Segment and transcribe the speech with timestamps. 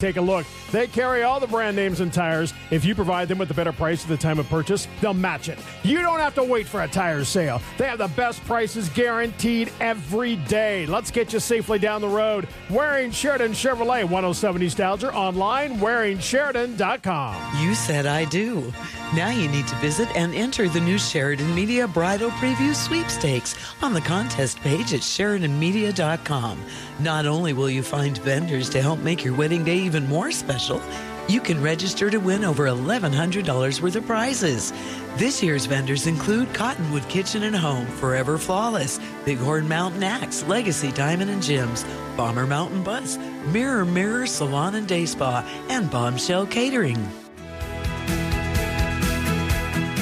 [0.00, 0.46] Take a look.
[0.72, 2.54] They carry all the brand names and tires.
[2.70, 5.48] If you provide them with a better price at the time of purchase, they'll match
[5.48, 5.58] it.
[5.84, 7.60] You don't have to wait for a tire sale.
[7.76, 10.86] They have the best prices guaranteed every day.
[10.86, 12.48] Let's get you safely down the road.
[12.70, 17.62] Wearing Sheridan Chevrolet 107 East Alger online, wearingsheridan.com.
[17.62, 18.72] You said I do.
[19.12, 23.92] Now you need to visit and enter the new Sheridan Media Bridal Preview Sweepstakes on
[23.92, 26.64] the contest page at SheridanMedia.com.
[27.00, 30.80] Not only will you find vendors to help make your wedding day even more special,
[31.28, 34.72] you can register to win over $1,100 worth of prizes.
[35.16, 41.30] This year's vendors include Cottonwood Kitchen and Home, Forever Flawless, Bighorn Mountain Axe, Legacy Diamond
[41.30, 41.84] and Gems,
[42.16, 47.19] Bomber Mountain Bus, Mirror Mirror Salon and Day Spa, and Bombshell Catering.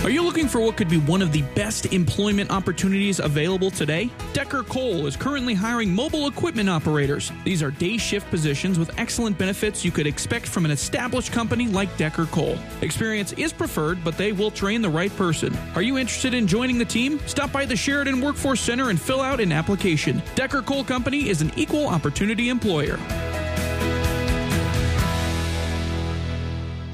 [0.05, 4.11] Are you looking for what could be one of the best employment opportunities available today?
[4.33, 7.33] Decker Coal is currently hiring mobile equipment operators.
[7.45, 11.67] These are day shift positions with excellent benefits you could expect from an established company
[11.67, 12.57] like Decker Coal.
[12.81, 15.55] Experience is preferred, but they will train the right person.
[15.75, 17.19] Are you interested in joining the team?
[17.27, 20.23] Stop by the Sheridan Workforce Center and fill out an application.
[20.37, 22.99] Decker Coal Company is an equal opportunity employer.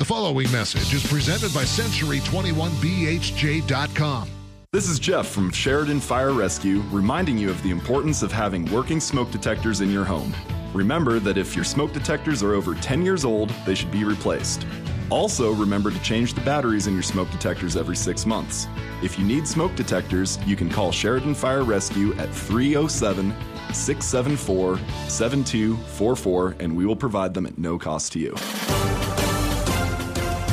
[0.05, 4.28] The following message is presented by Century21BHJ.com.
[4.70, 9.00] This is Jeff from Sheridan Fire Rescue reminding you of the importance of having working
[9.00, 10.34] smoke detectors in your home.
[10.75, 14.66] Remember that if your smoke detectors are over 10 years old, they should be replaced.
[15.08, 18.66] Also, remember to change the batteries in your smoke detectors every six months.
[19.02, 23.34] If you need smoke detectors, you can call Sheridan Fire Rescue at 307
[23.72, 24.77] 674
[25.08, 28.36] 7244 and we will provide them at no cost to you.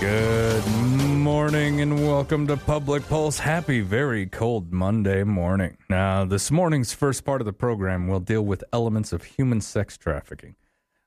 [0.00, 3.40] Good morning and welcome to Public Pulse.
[3.40, 5.76] Happy, very cold Monday morning.
[5.90, 9.98] Now, this morning's first part of the program will deal with elements of human sex
[9.98, 10.54] trafficking,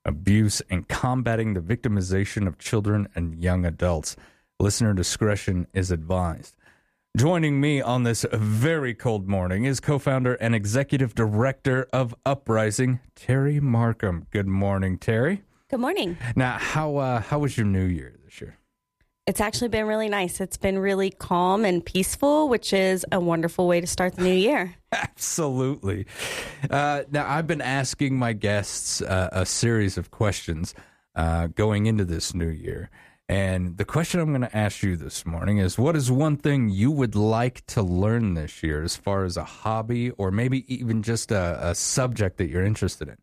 [0.03, 4.17] abuse, and combating the victimization of children and young adults.
[4.59, 6.57] Listener discretion is advised.
[7.15, 12.99] Joining me on this very cold morning is co founder and executive director of Uprising,
[13.15, 14.27] Terry Markham.
[14.31, 15.43] Good morning, Terry.
[15.69, 16.17] Good morning.
[16.35, 18.57] Now, how, uh, how was your new year this year?
[19.27, 20.41] It's actually been really nice.
[20.41, 24.33] It's been really calm and peaceful, which is a wonderful way to start the new
[24.33, 24.75] year.
[24.91, 26.07] Absolutely.
[26.69, 30.73] Uh, now, I've been asking my guests uh, a series of questions
[31.15, 32.89] uh, going into this new year.
[33.29, 36.69] And the question I'm going to ask you this morning is what is one thing
[36.69, 41.03] you would like to learn this year as far as a hobby or maybe even
[41.03, 43.17] just a, a subject that you're interested in?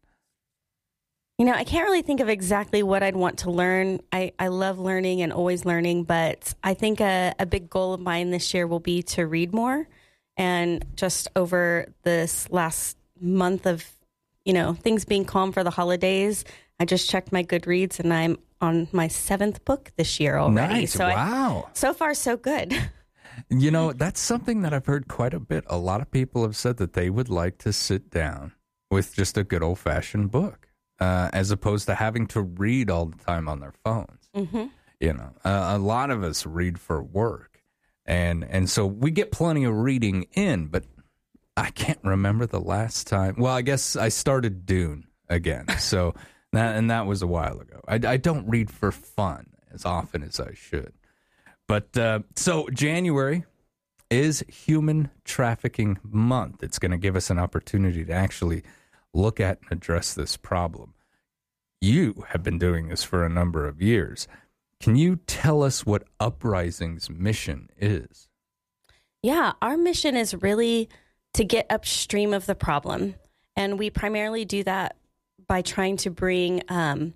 [1.39, 4.01] You know, I can't really think of exactly what I'd want to learn.
[4.13, 8.01] I, I love learning and always learning, but I think a, a big goal of
[8.01, 9.87] mine this year will be to read more.
[10.37, 13.85] And just over this last month of,
[14.45, 16.45] you know, things being calm for the holidays,
[16.81, 20.75] I just checked my Goodreads and I'm on my seventh book this year already.
[20.75, 20.93] Nice.
[20.93, 21.69] So I- wow.
[21.73, 22.75] so far, so good.
[23.49, 25.63] You know, that's something that I've heard quite a bit.
[25.69, 28.51] A lot of people have said that they would like to sit down
[28.91, 30.68] with just a good old fashioned book,
[31.01, 34.29] uh, as opposed to having to read all the time on their phones.
[34.35, 34.67] hmm
[35.01, 37.63] You know, uh, a lot of us read for work,
[38.07, 40.67] and and so we get plenty of reading in.
[40.67, 40.85] But
[41.57, 43.37] I can't remember the last time.
[43.39, 45.67] Well, I guess I started Dune again.
[45.79, 46.15] So
[46.53, 47.81] that and that was a while ago.
[47.87, 50.93] I, I don't read for fun as often as I should.
[51.67, 53.45] But uh, so January
[54.11, 56.63] is Human Trafficking Month.
[56.63, 58.63] It's going to give us an opportunity to actually
[59.15, 60.95] look at and address this problem.
[61.81, 64.27] You have been doing this for a number of years.
[64.81, 68.29] Can you tell us what Uprising's mission is?
[69.23, 70.89] Yeah, our mission is really
[71.35, 73.15] to get upstream of the problem.
[73.57, 74.97] And we primarily do that
[75.47, 77.15] by trying to bring um,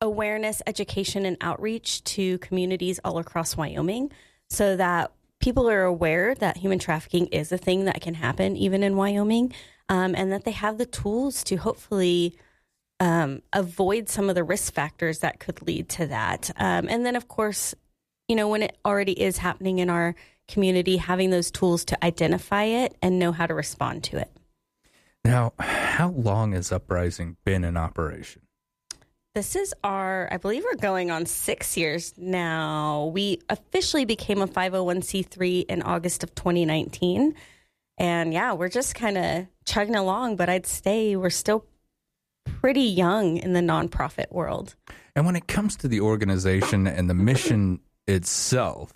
[0.00, 4.12] awareness, education, and outreach to communities all across Wyoming
[4.48, 8.82] so that people are aware that human trafficking is a thing that can happen even
[8.82, 9.52] in Wyoming
[9.88, 12.36] um, and that they have the tools to hopefully
[13.00, 16.50] um, avoid some of the risk factors that could lead to that.
[16.56, 17.74] Um, and then, of course,
[18.26, 20.14] you know, when it already is happening in our
[20.48, 24.30] community, having those tools to identify it and know how to respond to it.
[25.24, 28.42] Now, how long has Uprising been in operation?
[29.34, 33.10] This is our, I believe we're going on six years now.
[33.12, 37.34] We officially became a 501c3 in August of 2019.
[37.98, 41.66] And yeah, we're just kind of chugging along, but I'd say we're still
[42.44, 44.76] pretty young in the nonprofit world.
[45.14, 48.92] And when it comes to the organization and the mission itself,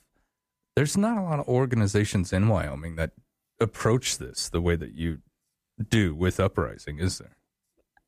[0.77, 3.11] there's not a lot of organizations in Wyoming that
[3.61, 5.19] approach this the way that you
[5.89, 7.37] do with Uprising, is there?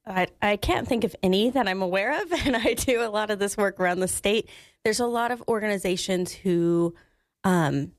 [0.06, 3.30] I, I can't think of any that I'm aware of, and I do a lot
[3.30, 4.48] of this work around the state.
[4.84, 6.94] There's a lot of organizations who
[7.42, 7.92] um,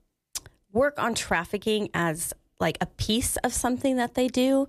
[0.71, 4.67] work on trafficking as like a piece of something that they do,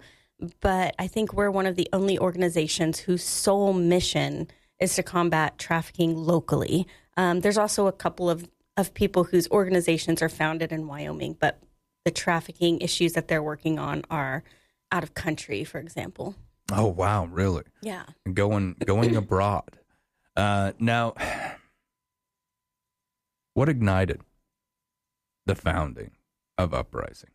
[0.61, 4.49] but I think we're one of the only organizations whose sole mission
[4.81, 6.87] is to combat trafficking locally.
[7.17, 11.61] Um, there's also a couple of, of people whose organizations are founded in Wyoming, but
[12.05, 14.44] the trafficking issues that they're working on are
[14.93, 16.37] out of country, for example.
[16.71, 17.65] Oh wow, really?
[17.83, 18.05] Yeah.
[18.33, 19.79] Going going abroad.
[20.37, 21.15] Uh, now,
[23.55, 24.21] what ignited
[25.47, 26.12] the founding
[26.59, 27.31] of Uprising?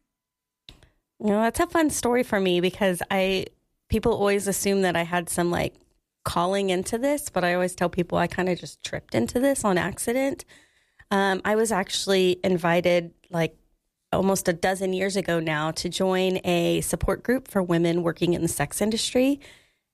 [1.22, 3.46] You know, that's a fun story for me because I
[3.90, 5.76] people always assume that I had some like
[6.24, 9.64] calling into this, but I always tell people I kind of just tripped into this
[9.64, 10.46] on accident.
[11.12, 13.56] Um, I was actually invited like
[14.12, 18.42] almost a dozen years ago now to join a support group for women working in
[18.42, 19.40] the sex industry.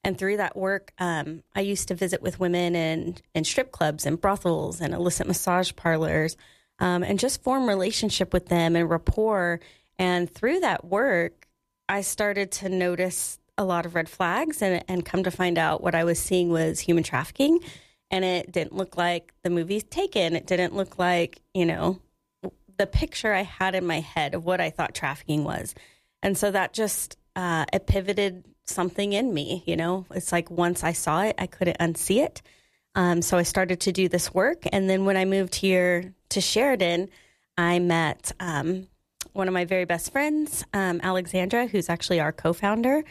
[0.03, 4.05] And through that work, um, I used to visit with women in, in strip clubs
[4.05, 6.37] and brothels and illicit massage parlors
[6.79, 9.59] um, and just form relationship with them and rapport.
[9.99, 11.47] And through that work,
[11.89, 15.81] I started to notice a lot of red flags and, and come to find out
[15.81, 17.59] what I was seeing was human trafficking.
[18.11, 20.35] And it didn't look like the movies taken.
[20.35, 21.99] It didn't look like, you know,
[22.77, 25.73] the picture I had in my head of what I thought trafficking was.
[26.21, 30.05] And so that just, uh, it pivoted something in me, you know?
[30.11, 32.41] It's like once I saw it, I couldn't unsee it.
[32.95, 34.63] Um, so I started to do this work.
[34.71, 37.09] And then when I moved here to Sheridan,
[37.57, 38.87] I met um,
[39.37, 43.03] one of my very best friends, um, Alexandra, who's actually our co founder.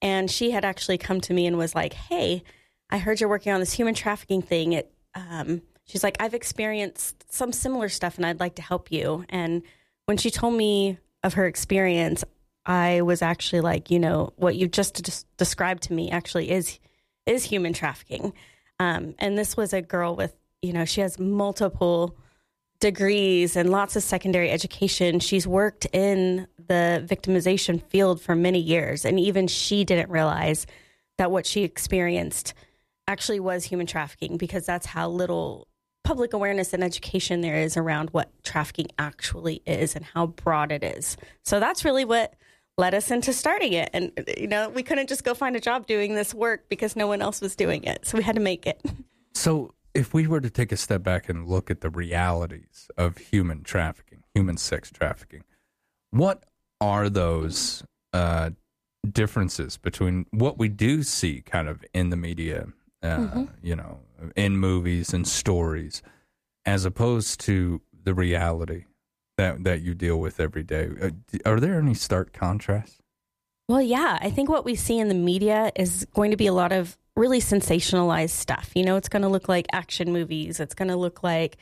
[0.00, 2.42] And she had actually come to me and was like, Hey,
[2.90, 4.72] I heard you're working on this human trafficking thing.
[4.72, 9.24] It, um, she's like, I've experienced some similar stuff and I'd like to help you.
[9.28, 9.62] And
[10.06, 12.24] when she told me of her experience,
[12.64, 16.78] I was actually like, you know, what you just des- described to me actually is
[17.26, 18.32] is human trafficking.
[18.78, 22.16] Um, and this was a girl with, you know, she has multiple
[22.80, 25.20] degrees and lots of secondary education.
[25.20, 30.66] She's worked in the victimization field for many years, and even she didn't realize
[31.18, 32.54] that what she experienced
[33.08, 35.68] actually was human trafficking because that's how little
[36.04, 40.84] public awareness and education there is around what trafficking actually is and how broad it
[40.84, 41.16] is.
[41.44, 42.34] So that's really what
[42.78, 43.90] led us into starting it.
[43.92, 47.06] And, you know, we couldn't just go find a job doing this work because no
[47.06, 48.06] one else was doing it.
[48.06, 48.80] So we had to make it.
[49.34, 53.16] So, if we were to take a step back and look at the realities of
[53.16, 55.42] human trafficking, human sex trafficking,
[56.10, 56.44] what
[56.80, 57.82] are those
[58.12, 58.50] uh,
[59.10, 62.66] differences between what we do see kind of in the media,
[63.02, 63.44] uh, mm-hmm.
[63.62, 64.00] you know,
[64.36, 66.02] in movies and stories,
[66.66, 68.84] as opposed to the reality
[69.38, 70.90] that that you deal with every day?
[71.00, 71.10] Uh,
[71.44, 72.98] are there any stark contrasts?
[73.68, 76.52] Well, yeah, I think what we see in the media is going to be a
[76.52, 78.70] lot of really sensationalized stuff.
[78.74, 81.56] You know, it's going to look like action movies, it's going to look like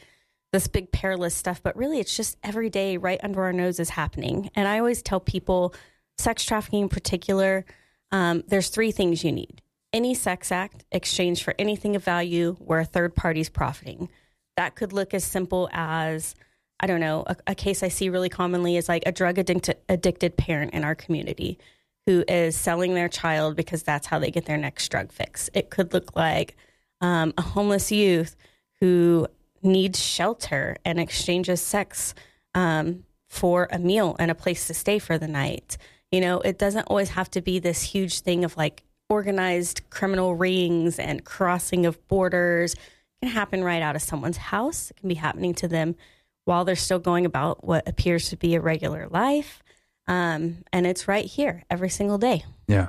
[0.52, 3.90] this big perilous stuff, but really it's just every day right under our noses is
[3.90, 4.50] happening.
[4.54, 5.74] And I always tell people,
[6.16, 7.64] sex trafficking in particular,
[8.12, 9.60] um, there's three things you need
[9.94, 14.10] any sex act exchanged for anything of value where a third party's profiting.
[14.56, 16.34] That could look as simple as,
[16.80, 20.36] I don't know, a, a case I see really commonly is like a drug addicted
[20.36, 21.58] parent in our community
[22.06, 25.48] who is selling their child because that's how they get their next drug fix.
[25.54, 26.56] It could look like
[27.00, 28.36] um, a homeless youth
[28.80, 29.26] who
[29.62, 32.14] needs shelter and exchanges sex
[32.54, 35.76] um, for a meal and a place to stay for the night.
[36.12, 40.36] You know, it doesn't always have to be this huge thing of like organized criminal
[40.36, 42.74] rings and crossing of borders.
[42.74, 42.78] It
[43.22, 44.90] can happen right out of someone's house.
[44.90, 45.96] It can be happening to them
[46.44, 49.62] while they're still going about what appears to be a regular life.
[50.06, 52.44] Um, and it's right here every single day.
[52.68, 52.88] Yeah.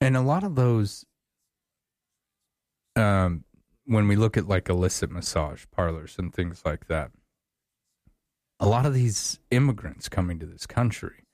[0.00, 1.04] And a lot of those,
[2.96, 3.44] um,
[3.84, 7.10] when we look at like illicit massage parlors and things like that,
[8.58, 11.24] a lot of these immigrants coming to this country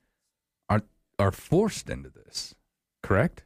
[0.68, 0.82] are
[1.18, 2.54] are forced into this,
[3.02, 3.44] correct?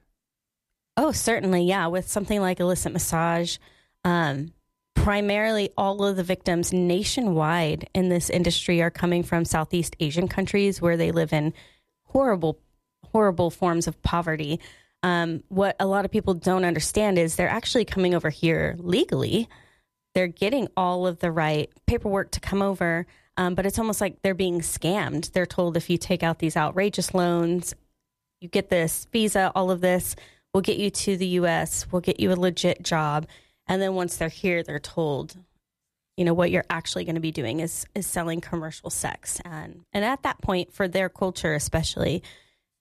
[0.96, 1.86] Oh, certainly, yeah.
[1.86, 3.58] With something like illicit massage,
[4.04, 4.52] um,
[5.02, 10.80] primarily all of the victims nationwide in this industry are coming from Southeast Asian countries
[10.80, 11.52] where they live in
[12.04, 12.60] horrible,
[13.10, 14.60] horrible forms of poverty.
[15.02, 19.48] Um, what a lot of people don't understand is they're actually coming over here legally.
[20.14, 23.04] They're getting all of the right paperwork to come over.
[23.36, 25.32] Um, but it's almost like they're being scammed.
[25.32, 27.74] They're told if you take out these outrageous loans,
[28.40, 30.14] you get this visa, all of this,
[30.54, 33.26] we'll get you to the US, we'll get you a legit job.
[33.66, 35.36] And then once they're here, they're told,
[36.16, 39.40] you know, what you're actually going to be doing is is selling commercial sex.
[39.44, 42.22] And and at that point, for their culture especially,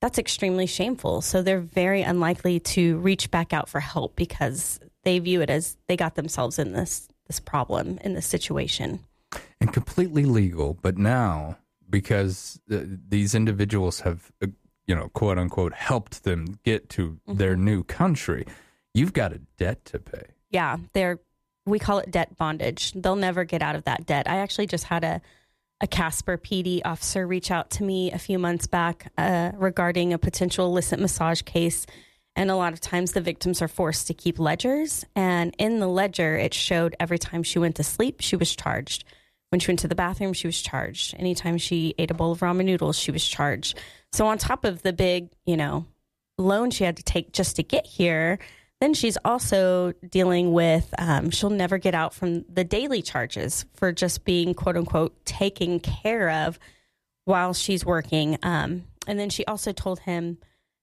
[0.01, 1.21] that's extremely shameful.
[1.21, 5.77] So they're very unlikely to reach back out for help because they view it as
[5.88, 9.00] they got themselves in this this problem in this situation.
[9.61, 10.77] and completely legal.
[10.81, 11.57] But now,
[11.89, 14.47] because uh, these individuals have, uh,
[14.88, 18.45] you know, quote unquote, helped them get to their new country,
[18.93, 20.27] you've got a debt to pay.
[20.51, 21.20] Yeah, they're
[21.65, 22.91] we call it debt bondage.
[22.93, 24.29] They'll never get out of that debt.
[24.29, 25.22] I actually just had a
[25.81, 30.20] a Casper PD officer reach out to me a few months back uh, regarding a
[30.20, 31.88] potential illicit massage case.
[32.36, 35.03] And a lot of times the victims are forced to keep ledgers.
[35.15, 39.03] And in the ledger, it showed every time she went to sleep, she was charged.
[39.50, 41.15] When she went to the bathroom, she was charged.
[41.17, 43.77] Anytime she ate a bowl of ramen noodles, she was charged.
[44.13, 45.86] So, on top of the big, you know,
[46.38, 48.39] loan she had to take just to get here,
[48.81, 53.91] then she's also dealing with, um, she'll never get out from the daily charges for
[53.91, 56.57] just being quote unquote taken care of
[57.25, 58.39] while she's working.
[58.41, 60.39] Um, and then she also told him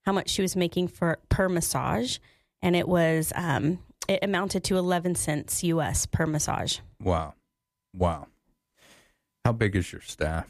[0.07, 2.19] how much she was making for per massage.
[2.63, 6.79] And it was, um, it amounted to 11 cents US per massage.
[7.03, 7.35] Wow.
[7.97, 8.29] Wow.
[9.45, 10.47] How big is your staff?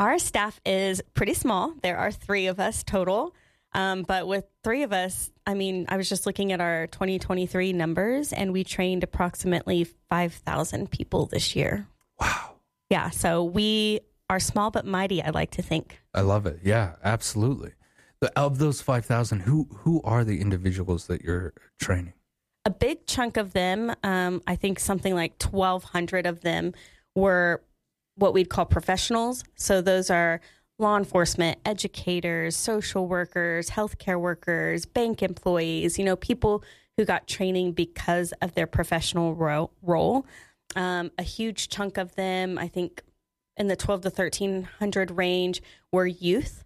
[0.00, 1.74] Our staff is pretty small.
[1.82, 3.36] There are three of us total.
[3.74, 7.72] Um, but with three of us, I mean, I was just looking at our 2023
[7.72, 11.86] numbers and we trained approximately 5,000 people this year.
[12.20, 12.56] Wow.
[12.90, 13.10] Yeah.
[13.10, 16.02] So we are small but mighty, I like to think.
[16.14, 16.60] I love it.
[16.62, 17.72] Yeah, absolutely.
[18.20, 22.12] The, of those 5,000, who who are the individuals that you're training?
[22.64, 26.72] A big chunk of them, um, I think something like 1,200 of them
[27.16, 27.62] were
[28.14, 29.42] what we'd call professionals.
[29.56, 30.40] So those are
[30.78, 36.62] law enforcement, educators, social workers, healthcare workers, bank employees, you know, people
[36.96, 40.26] who got training because of their professional ro- role.
[40.76, 43.02] Um, a huge chunk of them, I think
[43.56, 46.64] in the 12 to 1300 range, were youth.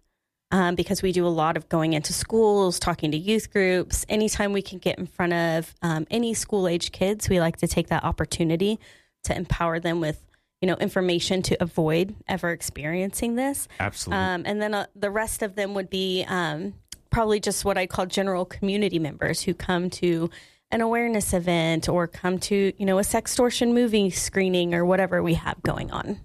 [0.49, 4.05] Um, because we do a lot of going into schools, talking to youth groups.
[4.07, 7.67] Anytime we can get in front of um, any school age kids, we like to
[7.67, 8.79] take that opportunity
[9.25, 10.26] to empower them with
[10.61, 13.67] you know information to avoid ever experiencing this.
[13.79, 14.23] Absolutely.
[14.23, 16.73] Um, and then uh, the rest of them would be um,
[17.09, 20.29] probably just what I call general community members who come to
[20.71, 25.35] an awareness event or come to you know a sextortion movie screening or whatever we
[25.35, 26.19] have going on.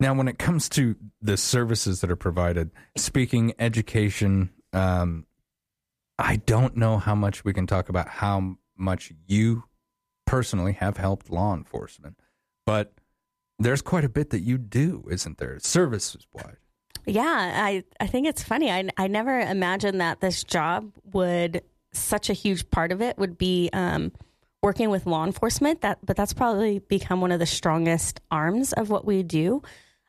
[0.00, 5.26] Now, when it comes to the services that are provided, speaking education, um,
[6.18, 9.64] I don't know how much we can talk about how much you
[10.26, 12.18] personally have helped law enforcement,
[12.66, 12.92] but
[13.58, 15.58] there's quite a bit that you do, isn't there?
[15.60, 16.56] Services wide.
[17.06, 18.70] Yeah, I, I think it's funny.
[18.70, 23.36] I, I never imagined that this job would, such a huge part of it would
[23.36, 24.12] be um,
[24.62, 25.82] working with law enforcement.
[25.82, 29.62] That, but that's probably become one of the strongest arms of what we do.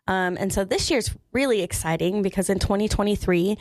[0.08, 3.58] Um, and so this year's really exciting because in 2023,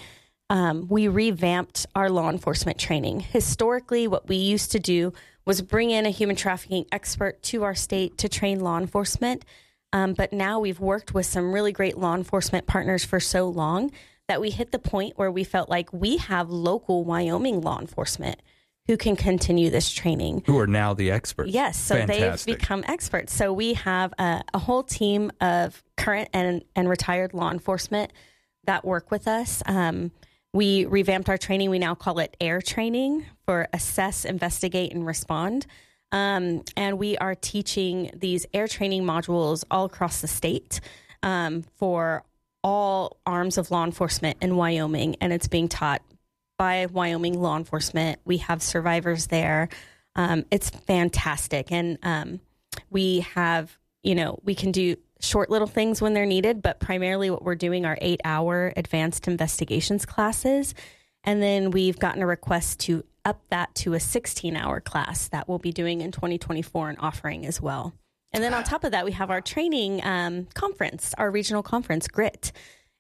[0.50, 3.20] um, we revamped our law enforcement training.
[3.20, 5.12] Historically, what we used to do
[5.44, 9.44] was bring in a human trafficking expert to our state to train law enforcement.
[9.94, 13.92] Um, but now we've worked with some really great law enforcement partners for so long
[14.26, 18.42] that we hit the point where we felt like we have local Wyoming law enforcement
[18.88, 20.42] who can continue this training.
[20.46, 21.52] Who are now the experts?
[21.52, 22.44] Yes, so Fantastic.
[22.44, 23.32] they've become experts.
[23.32, 28.12] So we have a, a whole team of current and, and retired law enforcement
[28.64, 29.62] that work with us.
[29.64, 30.10] Um,
[30.52, 31.70] we revamped our training.
[31.70, 35.66] We now call it AIR training for assess, investigate, and respond.
[36.14, 40.80] Um, and we are teaching these air training modules all across the state
[41.25, 42.23] um, for
[42.62, 45.16] all arms of law enforcement in Wyoming.
[45.21, 46.02] And it's being taught
[46.56, 48.21] by Wyoming law enforcement.
[48.25, 49.68] We have survivors there.
[50.14, 51.73] Um, it's fantastic.
[51.73, 52.40] And um,
[52.90, 57.28] we have, you know, we can do short little things when they're needed, but primarily
[57.28, 60.76] what we're doing are eight hour advanced investigations classes.
[61.24, 65.48] And then we've gotten a request to up that to a 16 hour class that
[65.48, 67.94] we'll be doing in 2024 and offering as well.
[68.32, 72.08] And then on top of that, we have our training um, conference, our regional conference,
[72.08, 72.52] GRIT.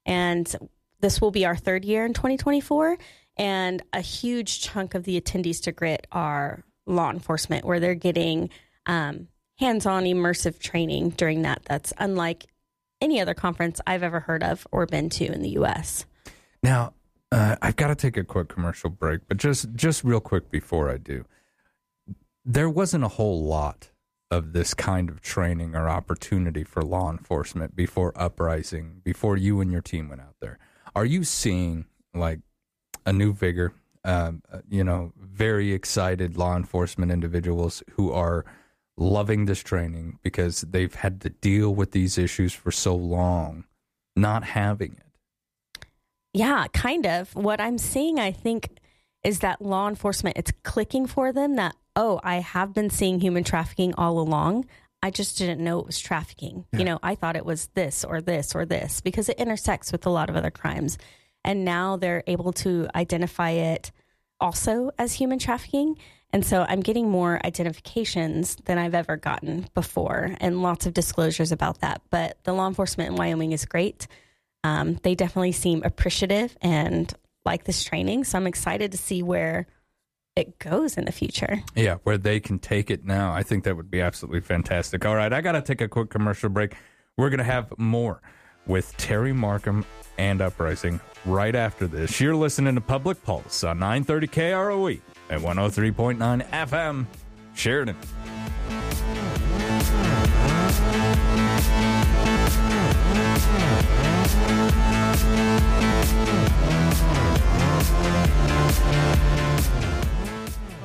[0.06, 0.54] And
[1.00, 2.96] this will be our third year in 2024.
[3.36, 8.50] And a huge chunk of the attendees to GRIT are law enforcement, where they're getting
[8.86, 9.26] um,
[9.58, 11.62] hands on immersive training during that.
[11.64, 12.46] That's unlike
[13.00, 16.06] any other conference I've ever heard of or been to in the US.
[16.62, 16.94] Now,
[17.34, 20.90] uh, I've got to take a quick commercial break, but just just real quick before
[20.90, 21.24] I do,
[22.44, 23.90] there wasn't a whole lot
[24.30, 29.70] of this kind of training or opportunity for law enforcement before uprising, before you and
[29.70, 30.58] your team went out there?
[30.94, 32.40] Are you seeing like
[33.06, 33.72] a new vigor?
[34.04, 38.44] Um, uh, you know, very excited law enforcement individuals who are
[38.96, 43.64] loving this training because they've had to deal with these issues for so long,
[44.14, 45.03] not having it.
[46.34, 47.34] Yeah, kind of.
[47.34, 48.68] What I'm seeing, I think,
[49.22, 53.44] is that law enforcement, it's clicking for them that, oh, I have been seeing human
[53.44, 54.66] trafficking all along.
[55.02, 56.66] I just didn't know it was trafficking.
[56.72, 56.78] Yeah.
[56.80, 60.06] You know, I thought it was this or this or this because it intersects with
[60.06, 60.98] a lot of other crimes.
[61.44, 63.92] And now they're able to identify it
[64.40, 65.98] also as human trafficking.
[66.32, 71.52] And so I'm getting more identifications than I've ever gotten before and lots of disclosures
[71.52, 72.02] about that.
[72.10, 74.08] But the law enforcement in Wyoming is great.
[74.64, 77.12] Um, they definitely seem appreciative and
[77.44, 78.24] like this training.
[78.24, 79.66] So I'm excited to see where
[80.34, 81.62] it goes in the future.
[81.76, 83.32] Yeah, where they can take it now.
[83.32, 85.04] I think that would be absolutely fantastic.
[85.04, 86.74] All right, I got to take a quick commercial break.
[87.16, 88.20] We're going to have more
[88.66, 89.84] with Terry Markham
[90.18, 92.20] and Uprising right after this.
[92.20, 97.06] You're listening to Public Pulse on 930 KROE at 103.9 FM,
[97.54, 97.96] Sheridan.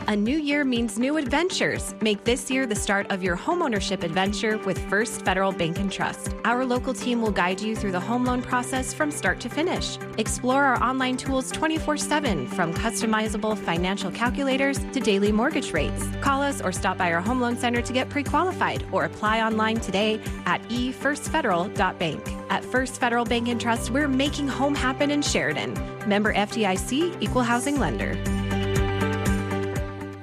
[0.10, 1.94] A new year means new adventures.
[2.02, 6.34] Make this year the start of your homeownership adventure with First Federal Bank and Trust.
[6.46, 10.00] Our local team will guide you through the home loan process from start to finish.
[10.18, 16.04] Explore our online tools 24 7 from customizable financial calculators to daily mortgage rates.
[16.22, 19.44] Call us or stop by our home loan center to get pre qualified or apply
[19.44, 22.28] online today at efirstfederal.bank.
[22.50, 25.76] At First Federal Bank and Trust, we're making home happen in Sheridan.
[26.08, 28.18] Member FDIC, Equal Housing Lender.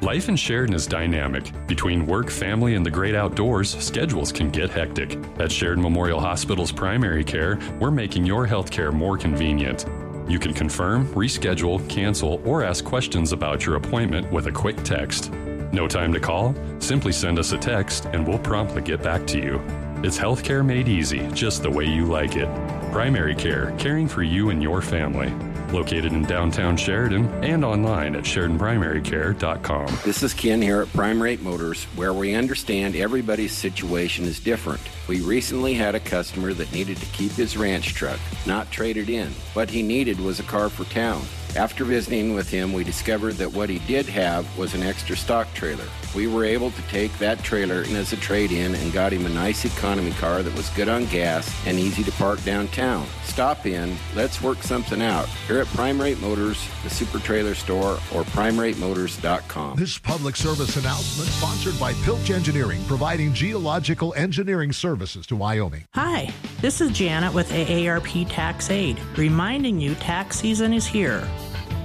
[0.06, 1.50] Life in Sheridan is dynamic.
[1.66, 5.18] Between work, family, and the great outdoors, schedules can get hectic.
[5.40, 9.84] At Sheridan Memorial Hospital's primary care, we're making your health care more convenient.
[10.28, 15.32] You can confirm, reschedule, cancel, or ask questions about your appointment with a quick text.
[15.72, 16.54] No time to call?
[16.78, 19.60] Simply send us a text and we'll promptly get back to you.
[20.04, 22.48] It's healthcare made easy, just the way you like it.
[22.92, 25.32] Primary care, caring for you and your family
[25.72, 29.98] located in downtown Sheridan and online at SheridanPrimaryCare.com.
[30.04, 34.80] This is Ken here at Prime Rate Motors, where we understand everybody's situation is different.
[35.08, 39.08] We recently had a customer that needed to keep his ranch truck, not trade it
[39.08, 39.28] in.
[39.54, 41.22] What he needed was a car for town.
[41.56, 45.52] After visiting with him, we discovered that what he did have was an extra stock
[45.54, 45.86] trailer.
[46.14, 49.24] We were able to take that trailer in as a trade in and got him
[49.24, 53.06] a nice economy car that was good on gas and easy to park downtown.
[53.24, 55.28] Stop in, let's work something out.
[55.46, 59.78] Here at Prime Rate Motors, the Super Trailer Store, or PrimeRateMotors.com.
[59.78, 65.84] This public service announcement sponsored by Pilch Engineering, providing geological engineering services to Wyoming.
[65.94, 71.26] Hi, this is Janet with AARP Tax Aid, reminding you tax season is here.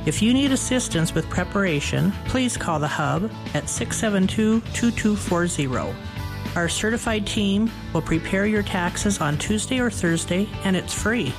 [0.03, 5.95] If you need assistance with preparation, please call the Hub at 672 2240.
[6.55, 11.31] Our certified team will prepare your taxes on Tuesday or Thursday, and it's free.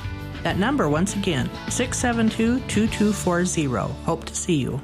[0.43, 3.93] That number, once again, 672 2240.
[4.05, 4.81] Hope to see you.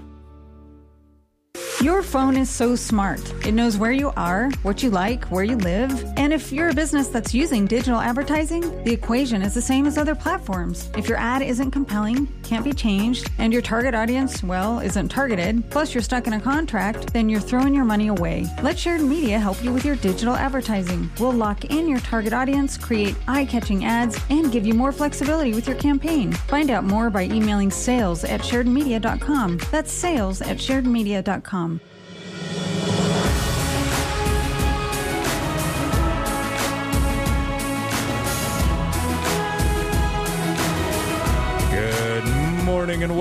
[1.81, 3.21] Your phone is so smart.
[3.45, 5.89] It knows where you are, what you like, where you live.
[6.17, 9.97] And if you're a business that's using digital advertising, the equation is the same as
[9.97, 10.89] other platforms.
[10.97, 15.69] If your ad isn't compelling, can't be changed, and your target audience, well, isn't targeted,
[15.69, 18.45] plus you're stuck in a contract, then you're throwing your money away.
[18.61, 21.09] Let Sheridan Media help you with your digital advertising.
[21.17, 25.53] We'll lock in your target audience, create eye catching ads, and give you more flexibility
[25.53, 26.33] with your campaign.
[26.33, 29.61] Find out more by emailing sales at sheridanmedia.com.
[29.71, 31.68] That's sales at sheridanmedia.com.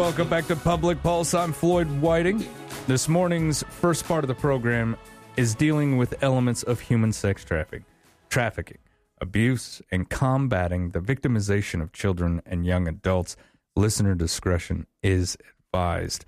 [0.09, 1.35] welcome back to Public Pulse.
[1.35, 2.43] I'm Floyd Whiting.
[2.87, 4.97] This morning's first part of the program
[5.37, 7.85] is dealing with elements of human sex trafficking,
[8.31, 8.79] trafficking,
[9.21, 13.37] abuse, and combating the victimization of children and young adults.
[13.77, 16.25] Listener discretion is advised.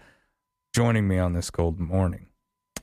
[0.75, 2.27] Joining me on this cold morning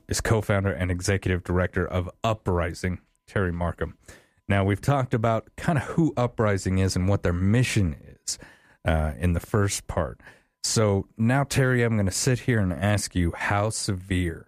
[0.07, 3.95] is co founder and executive director of Uprising, Terry Markham.
[4.49, 8.39] Now, we've talked about kind of who Uprising is and what their mission is
[8.83, 10.19] uh, in the first part.
[10.67, 14.47] So now, Terry, I'm going to sit here and ask you how severe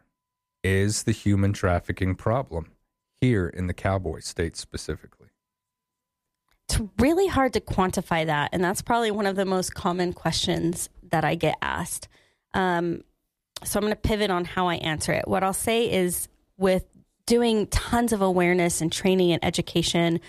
[0.66, 2.74] is the human trafficking problem
[3.22, 5.30] here in the Cowboy State specifically?
[6.68, 8.50] It's really hard to quantify that.
[8.52, 12.10] And that's probably one of the most common questions that I get asked.
[12.54, 13.06] Um,
[13.64, 15.26] so I'm going to pivot on how I answer it.
[15.26, 16.28] What I'll say is
[16.58, 16.86] with
[17.28, 20.20] doing tons of awareness and training and education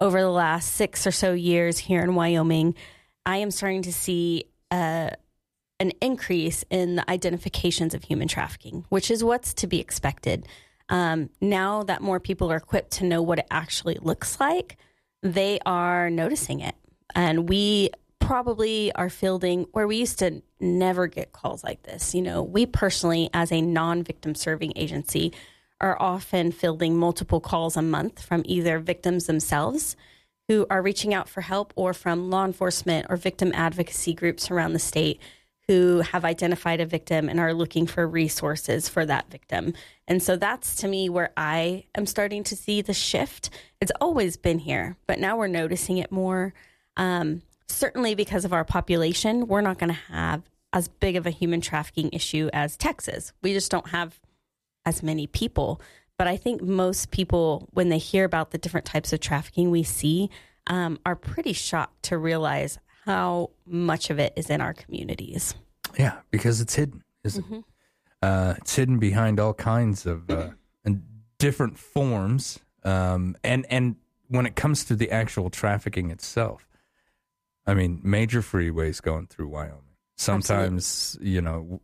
[0.00, 2.74] over the last six or so years here in Wyoming,
[3.24, 5.10] I am starting to see uh,
[5.80, 10.46] an increase in the identifications of human trafficking, which is what's to be expected.
[10.88, 14.76] Um, now that more people are equipped to know what it actually looks like,
[15.22, 16.74] they are noticing it.
[17.14, 22.14] And we probably are fielding where we used to never get calls like this.
[22.14, 25.32] You know, we personally, as a non victim serving agency,
[25.80, 29.96] are often fielding multiple calls a month from either victims themselves
[30.48, 34.72] who are reaching out for help or from law enforcement or victim advocacy groups around
[34.72, 35.20] the state
[35.68, 39.74] who have identified a victim and are looking for resources for that victim.
[40.08, 43.50] And so that's to me where I am starting to see the shift.
[43.80, 46.54] It's always been here, but now we're noticing it more.
[46.96, 51.30] Um, certainly because of our population, we're not going to have as big of a
[51.30, 53.32] human trafficking issue as Texas.
[53.42, 54.18] We just don't have
[54.86, 55.82] as many people.
[56.16, 59.82] But I think most people, when they hear about the different types of trafficking we
[59.82, 60.30] see,
[60.66, 62.78] um, are pretty shocked to realize
[63.08, 65.54] how much of it is in our communities.
[65.98, 67.54] Yeah, because it's hidden, isn't Mm-hmm.
[67.54, 67.64] it?
[68.20, 70.50] Uh, it's hidden behind all kinds of uh,
[70.84, 71.02] and
[71.38, 72.58] different forms.
[72.84, 73.96] Um, and and
[74.28, 76.68] when it comes to the actual trafficking itself,
[77.66, 79.82] I mean, major freeways going through Wyoming.
[80.16, 81.80] Sometimes, you know,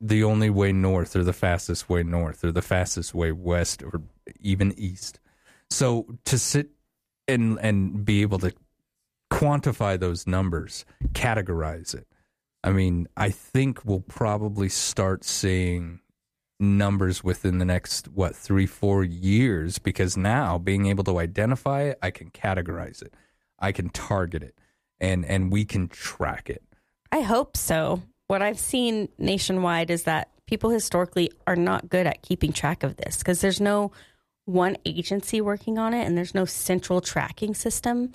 [0.00, 4.00] the only way north or the fastest way north or the fastest way west or
[4.40, 5.20] even east.
[5.70, 6.70] So to sit
[7.28, 8.52] and and be able to
[9.30, 12.06] quantify those numbers, categorize it.
[12.64, 16.00] I mean, I think we'll probably start seeing
[16.60, 21.96] numbers within the next what three four years because now being able to identify it
[22.02, 23.14] i can categorize it
[23.60, 24.58] i can target it
[24.98, 26.64] and and we can track it
[27.10, 28.02] I hope so.
[28.26, 32.96] What I've seen nationwide is that people historically are not good at keeping track of
[32.96, 33.92] this because there's no
[34.44, 38.12] one agency working on it and there's no central tracking system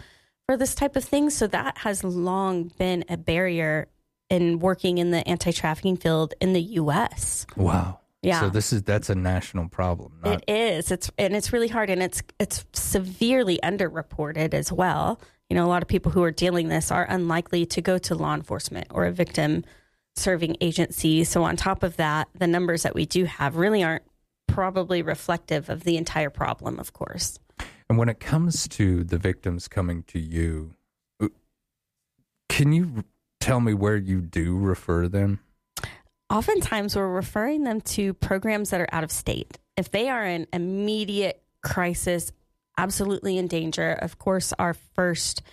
[0.48, 1.30] for this type of thing.
[1.30, 3.88] So that has long been a barrier
[4.30, 7.46] in working in the anti trafficking field in the US.
[7.56, 8.40] wow Yeah.
[8.40, 10.92] so this is that's a national problem not It is.
[10.92, 15.20] It's and it's really hard, and it's it's severely underreported as well.
[15.50, 18.16] You know, a lot of people who are dealing this are unlikely to go to
[18.16, 19.66] law enforcement or a victim
[20.16, 21.24] serving agency.
[21.24, 24.04] So on top of that, the numbers that we do have really aren't
[24.48, 26.80] probably reflective of the entire problem.
[26.80, 27.40] Of course,
[27.90, 30.76] And when it comes to the victims coming to you,
[31.22, 31.28] uh,
[32.50, 33.04] can you
[33.40, 35.40] tell me where you do refer them?
[36.34, 39.60] oftentimes we're referring them to programs that are out of state.
[39.78, 42.32] If they are in immediate crisis,
[42.78, 45.44] absolutely in danger, of course, our first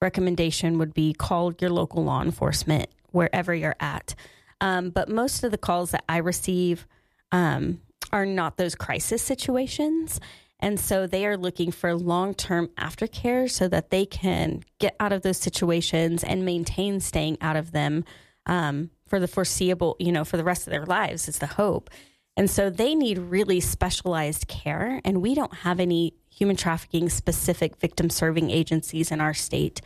[0.00, 4.14] recommendation would be call your local law enforcement wherever you're at.
[4.60, 6.86] Um, but most of the calls that I receive
[7.32, 7.80] um,
[8.12, 10.20] are not those crisis situations.
[10.60, 15.12] And so they are looking for long term aftercare so that they can get out
[15.12, 18.04] of those situations and maintain staying out of them
[18.46, 21.90] um, for the foreseeable, you know, for the rest of their lives is the hope.
[22.36, 25.00] And so they need really specialized care.
[25.04, 29.80] And we don't have any human trafficking specific victim serving agencies in our state.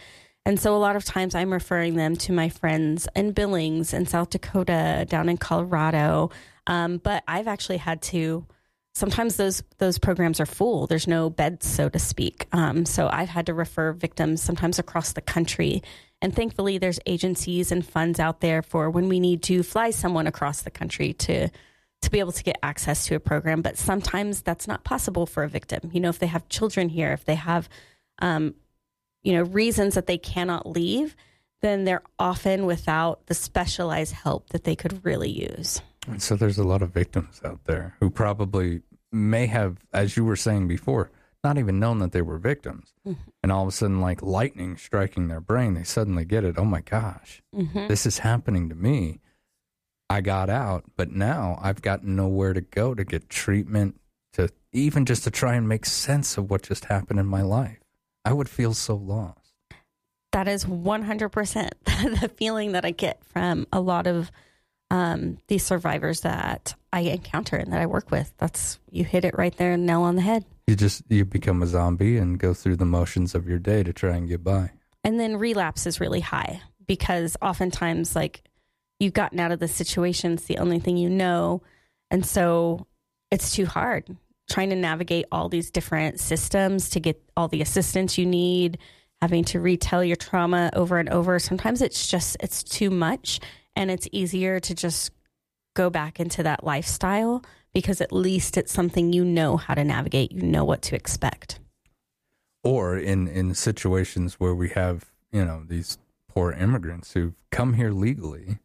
[0.44, 4.06] And so a lot of times I'm referring them to my friends in Billings in
[4.06, 6.30] South Dakota, down in Colorado.
[6.66, 8.46] Um, but I've actually had to.
[8.94, 10.86] Sometimes those those programs are full.
[10.86, 12.46] There's no beds, so to speak.
[12.52, 15.82] Um, so I've had to refer victims sometimes across the country.
[16.20, 20.26] And thankfully, there's agencies and funds out there for when we need to fly someone
[20.26, 21.48] across the country to
[22.02, 23.62] to be able to get access to a program.
[23.62, 25.90] But sometimes that's not possible for a victim.
[25.92, 27.68] You know, if they have children here, if they have,
[28.18, 28.54] um,
[29.22, 31.16] you know, reasons that they cannot leave,
[31.62, 35.80] then they're often without the specialized help that they could really use.
[36.06, 40.24] And so there's a lot of victims out there who probably may have, as you
[40.24, 41.10] were saying before,
[41.44, 42.92] not even known that they were victims.
[43.42, 46.56] And all of a sudden, like lightning striking their brain, they suddenly get it.
[46.58, 47.88] Oh my gosh, Mhm.
[47.88, 49.20] this is happening to me.
[50.08, 53.98] I got out, but now I've got nowhere to go to get treatment,
[54.34, 57.78] to even just to try and make sense of what just happened in my life.
[58.24, 59.38] I would feel so lost.
[60.32, 61.70] That is 100%
[62.20, 64.30] the feeling that I get from a lot of
[64.92, 68.30] um, these survivors that I encounter and that I work with.
[68.36, 70.44] That's you hit it right there, nail on the head.
[70.66, 73.92] You just you become a zombie and go through the motions of your day to
[73.94, 74.70] try and get by.
[75.02, 78.42] And then relapse is really high because oftentimes, like,
[79.00, 81.62] you've gotten out of the situation, it's the only thing you know.
[82.10, 82.86] And so
[83.30, 84.14] it's too hard
[84.50, 88.76] trying to navigate all these different systems to get all the assistance you need,
[89.22, 91.38] having to retell your trauma over and over.
[91.38, 93.40] Sometimes it's just, it's too much.
[93.74, 95.10] And it's easier to just
[95.74, 100.32] go back into that lifestyle because at least it's something you know how to navigate,
[100.32, 101.58] you know what to expect.
[102.62, 107.90] Or in in situations where we have you know these poor immigrants who've come here
[107.90, 108.58] legally,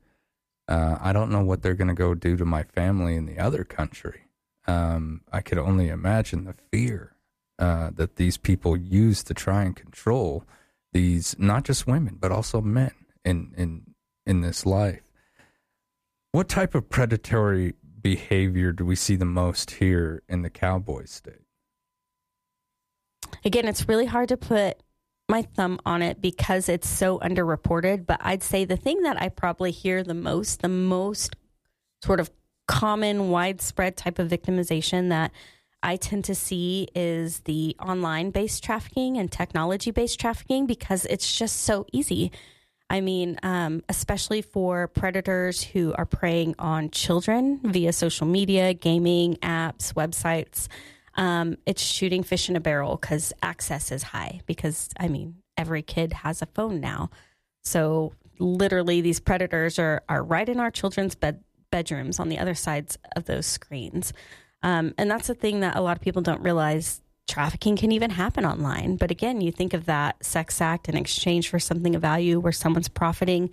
[0.68, 3.40] uh, I don't know what they're going to go do to my family in the
[3.40, 4.26] other country.
[4.68, 7.14] Um, I could only imagine the fear
[7.58, 10.44] uh, that these people use to try and control
[10.94, 12.92] these not just women but also men
[13.26, 13.94] in in
[14.28, 15.02] in this life.
[16.34, 21.42] What type of predatory behavior do we see the most here in the cowboy state?
[23.44, 24.84] Again, it's really hard to put
[25.30, 29.30] my thumb on it because it's so underreported, but I'd say the thing that I
[29.30, 31.36] probably hear the most, the most
[32.04, 32.30] sort of
[32.68, 35.32] common, widespread type of victimization that
[35.84, 41.38] I tend to see is the online based trafficking and technology based trafficking because it's
[41.38, 42.32] just so easy.
[42.90, 49.36] I mean, um, especially for predators who are preying on children via social media, gaming,
[49.38, 50.68] apps, websites.
[51.16, 54.42] Um, it's shooting fish in a barrel because access is high.
[54.46, 57.10] Because, I mean, every kid has a phone now.
[57.64, 62.56] So, literally, these predators are, are right in our children's bed, bedrooms on the other
[62.56, 64.14] sides of those screens.
[64.64, 68.12] Um, and that's the thing that a lot of people don't realize trafficking can even
[68.12, 68.96] happen online.
[68.96, 72.52] But again, you think of that sex act in exchange for something of value where
[72.52, 73.50] someone's profiting.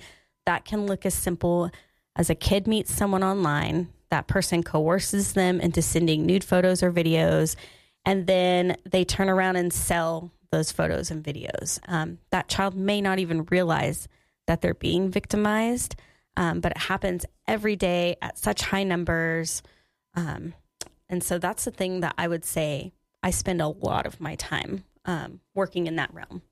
[0.46, 1.70] That can look as simple
[2.16, 6.92] as a kid meets someone online, that person coerces them into sending nude photos or
[6.92, 7.56] videos,
[8.04, 11.80] and then they turn around and sell those photos and videos.
[11.88, 14.06] Um, that child may not even realize
[14.46, 15.96] that they're being victimized,
[16.36, 19.62] um, but it happens every day at such high numbers.
[20.14, 20.54] Um,
[21.08, 22.92] and so that's the thing that I would say
[23.24, 26.42] I spend a lot of my time um, working in that realm.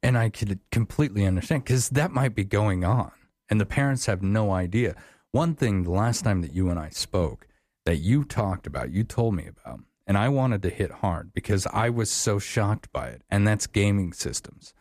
[0.00, 3.10] And I could completely understand because that might be going on,
[3.50, 4.94] and the parents have no idea.
[5.32, 7.48] One thing, the last time that you and I spoke,
[7.84, 11.66] that you talked about, you told me about, and I wanted to hit hard because
[11.66, 14.72] I was so shocked by it, and that's gaming systems.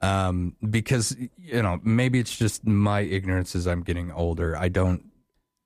[0.00, 4.56] Um, because, you know, maybe it's just my ignorance as I'm getting older.
[4.56, 5.04] I don't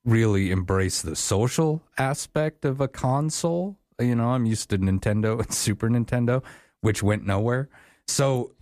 [0.05, 5.53] really embrace the social aspect of a console you know, I'm used to Nintendo and
[5.53, 6.43] Super Nintendo,
[6.81, 7.69] which went nowhere.
[8.07, 8.53] So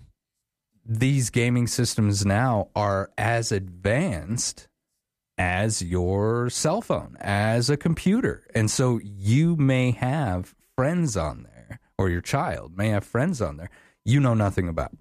[0.85, 4.69] these gaming systems now are as advanced
[5.39, 8.47] as your cell phone, as a computer.
[8.55, 13.57] And so you may have friends on there, or your child may have friends on
[13.59, 13.71] there
[14.07, 14.93] you know nothing about.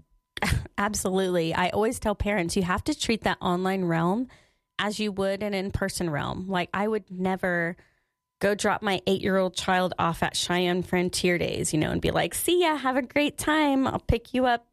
[0.78, 1.54] Absolutely.
[1.54, 4.28] I always tell parents you have to treat that online realm
[4.80, 6.48] as you would an in person realm.
[6.50, 7.78] Like, I would never
[8.40, 12.02] go drop my eight year old child off at Cheyenne Frontier Days, you know, and
[12.02, 13.88] be like, see ya, have a great time.
[13.88, 14.68] I'll pick you up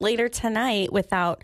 [0.00, 1.42] later tonight without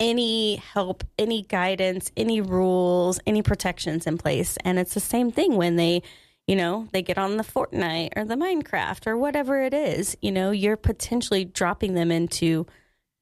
[0.00, 4.56] any help, any guidance, any rules, any protections in place.
[4.64, 6.02] And it's the same thing when they,
[6.46, 10.32] you know, they get on the Fortnite or the Minecraft or whatever it is, you
[10.32, 12.66] know, you're potentially dropping them into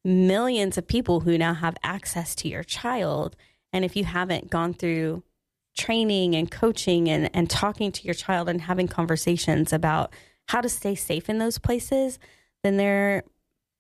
[0.05, 3.37] millions of people who now have access to your child.
[3.73, 5.23] And if you haven't gone through
[5.77, 10.13] training and coaching and, and talking to your child and having conversations about
[10.49, 12.19] how to stay safe in those places,
[12.63, 13.23] then they're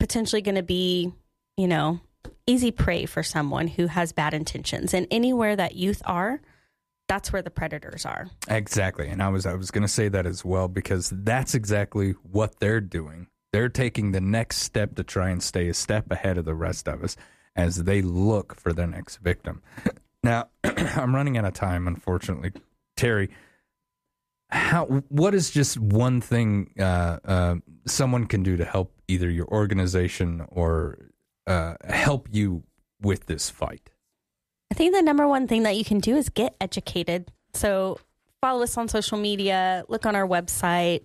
[0.00, 1.12] potentially going to be,
[1.56, 2.00] you know,
[2.46, 4.94] easy prey for someone who has bad intentions.
[4.94, 6.40] And anywhere that youth are,
[7.08, 8.30] that's where the predators are.
[8.48, 9.08] Exactly.
[9.08, 12.58] And I was I was going to say that as well because that's exactly what
[12.58, 13.26] they're doing.
[13.52, 16.88] They're taking the next step to try and stay a step ahead of the rest
[16.88, 17.16] of us
[17.54, 19.62] as they look for their next victim.
[20.22, 22.52] Now, I'm running out of time, unfortunately.
[22.96, 23.30] Terry,
[24.50, 27.54] how what is just one thing uh, uh,
[27.86, 30.98] someone can do to help either your organization or
[31.46, 32.62] uh, help you
[33.00, 33.90] with this fight?
[34.70, 37.30] I think the number one thing that you can do is get educated.
[37.54, 37.98] So
[38.40, 41.02] follow us on social media, look on our website,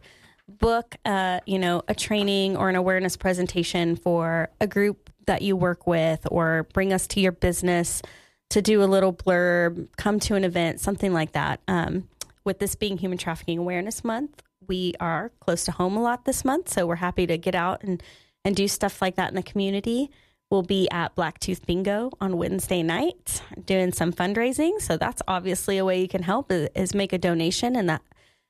[0.47, 5.55] book uh, you know a training or an awareness presentation for a group that you
[5.55, 8.01] work with, or bring us to your business
[8.49, 11.59] to do a little blurb, come to an event, something like that.
[11.67, 12.07] Um,
[12.43, 16.45] with this being Human Trafficking Awareness Month, we are close to home a lot this
[16.45, 18.01] month, so we're happy to get out and,
[18.45, 20.09] and do stuff like that in the community.
[20.49, 24.79] We'll be at Blacktooth Bingo on Wednesday night doing some fundraising.
[24.79, 28.01] So that's obviously a way you can help is make a donation, and that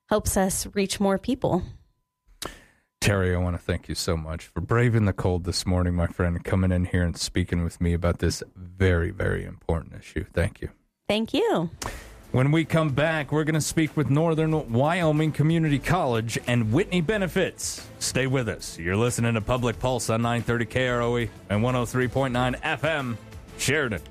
[0.10, 1.64] helps us reach more people.
[3.02, 6.08] Terry, I want to thank you so much for braving the cold this morning, my
[6.08, 10.26] friend, coming in here and speaking with me about this very, very important issue.
[10.34, 10.70] Thank you.
[11.08, 11.70] Thank you.
[12.34, 17.00] When we come back, we're going to speak with Northern Wyoming Community College and Whitney
[17.00, 17.88] Benefits.
[18.00, 18.78] Stay with us.
[18.78, 23.16] You're listening to Public Pulse on 930 KROE and 103.9 FM,
[23.58, 24.02] Sheridan.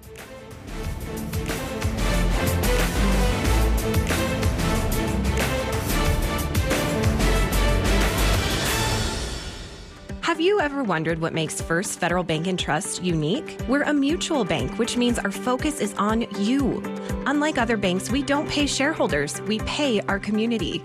[10.41, 13.61] You ever wondered what makes First Federal Bank and Trust unique?
[13.69, 16.83] We're a mutual bank, which means our focus is on you.
[17.27, 20.83] Unlike other banks, we don't pay shareholders, we pay our community.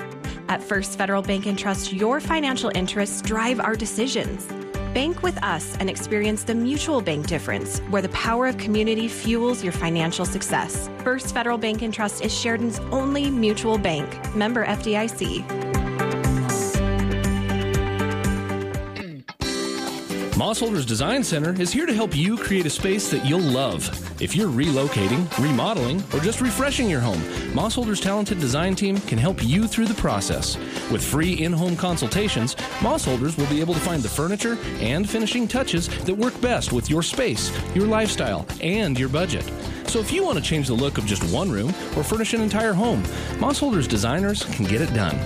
[0.47, 4.45] At First Federal Bank and Trust, your financial interests drive our decisions.
[4.93, 9.63] Bank with us and experience the mutual bank difference, where the power of community fuels
[9.63, 10.87] your financial success.
[11.03, 14.35] First Federal Bank and Trust is Sheridan's only mutual bank.
[14.35, 15.70] Member FDIC.
[20.41, 23.87] Mossholders Design Center is here to help you create a space that you'll love.
[24.19, 27.21] If you're relocating, remodeling, or just refreshing your home,
[27.53, 30.57] Mossholders' talented design team can help you through the process.
[30.89, 35.47] With free in home consultations, Mossholders will be able to find the furniture and finishing
[35.47, 39.45] touches that work best with your space, your lifestyle, and your budget.
[39.85, 42.41] So if you want to change the look of just one room or furnish an
[42.41, 43.03] entire home,
[43.37, 45.17] Mossholders designers can get it done.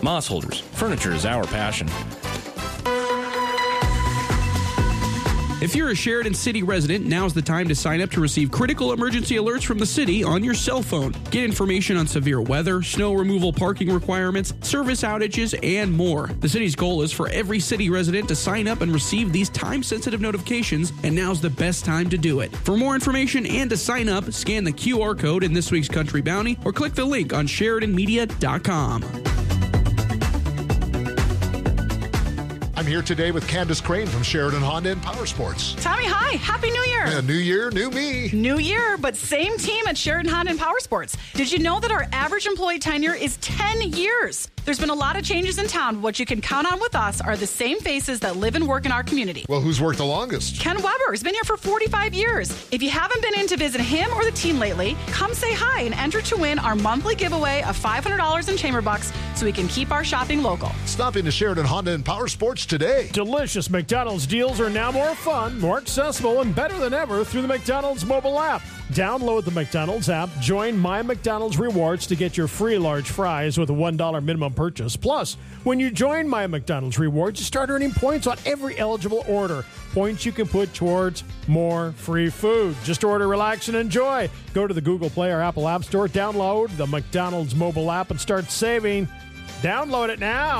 [0.00, 1.88] Mossholders, furniture is our passion.
[5.60, 8.94] If you're a Sheridan City resident, now's the time to sign up to receive critical
[8.94, 11.14] emergency alerts from the city on your cell phone.
[11.30, 16.28] Get information on severe weather, snow removal parking requirements, service outages, and more.
[16.40, 19.82] The city's goal is for every city resident to sign up and receive these time
[19.82, 22.56] sensitive notifications, and now's the best time to do it.
[22.56, 26.22] For more information and to sign up, scan the QR code in this week's Country
[26.22, 29.39] Bounty or click the link on SheridanMedia.com.
[32.80, 35.74] I'm here today with Candace Crane from Sheridan Honda and Power Sports.
[35.80, 36.36] Tommy, hi.
[36.36, 37.06] Happy New Year.
[37.08, 38.30] Yeah, new year, new me.
[38.32, 41.14] New year, but same team at Sheridan Honda and Power Sports.
[41.34, 44.48] Did you know that our average employee tenure is 10 years?
[44.64, 46.02] There's been a lot of changes in town.
[46.02, 48.84] What you can count on with us are the same faces that live and work
[48.84, 49.46] in our community.
[49.48, 50.60] Well, who's worked the longest?
[50.60, 52.50] Ken Weber has been here for 45 years.
[52.70, 55.82] If you haven't been in to visit him or the team lately, come say hi
[55.82, 59.66] and enter to win our monthly giveaway of $500 in chamber bucks so we can
[59.68, 60.70] keep our shopping local.
[60.84, 63.08] Stop into Sheridan Honda and Power Sports today.
[63.12, 67.48] Delicious McDonald's deals are now more fun, more accessible, and better than ever through the
[67.48, 68.62] McDonald's mobile app.
[68.90, 73.70] Download the McDonald's app, join My McDonald's Rewards to get your free large fries with
[73.70, 74.96] a $1 minimum purchase.
[74.96, 79.64] Plus, when you join My McDonald's Rewards, you start earning points on every eligible order.
[79.92, 82.74] Points you can put towards more free food.
[82.82, 84.28] Just order, relax, and enjoy.
[84.54, 88.20] Go to the Google Play or Apple App Store, download the McDonald's mobile app, and
[88.20, 89.06] start saving.
[89.62, 90.58] Download it now.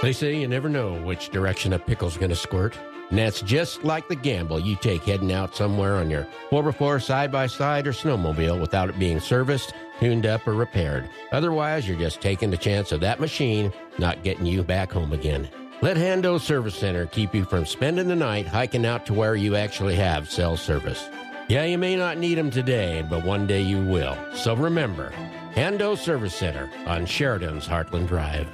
[0.00, 2.78] They say you never know which direction a pickle's going to squirt.
[3.10, 7.32] And that's just like the gamble you take heading out somewhere on your 4x4 side
[7.32, 11.10] by side or snowmobile without it being serviced, tuned up, or repaired.
[11.32, 15.48] Otherwise, you're just taking the chance of that machine not getting you back home again.
[15.82, 19.56] Let Honda Service Center keep you from spending the night hiking out to where you
[19.56, 21.08] actually have cell service.
[21.48, 24.16] Yeah, you may not need them today, but one day you will.
[24.34, 25.10] So remember,
[25.54, 28.46] Honda Service Center on Sheridan's Heartland Drive.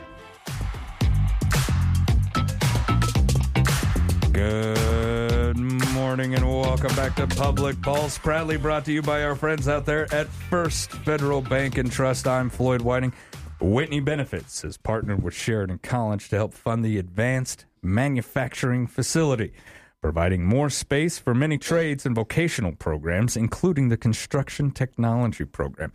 [4.37, 5.57] Good
[5.95, 9.87] morning and welcome back to Public Pulse, proudly brought to you by our friends out
[9.87, 12.29] there at First Federal Bank and Trust.
[12.29, 13.15] I'm Floyd Whiting.
[13.63, 19.55] Whitney Benefits has partnered with Sheridan College to help fund the Advanced Manufacturing Facility,
[20.03, 25.93] providing more space for many trades and vocational programs, including the Construction Technology Program.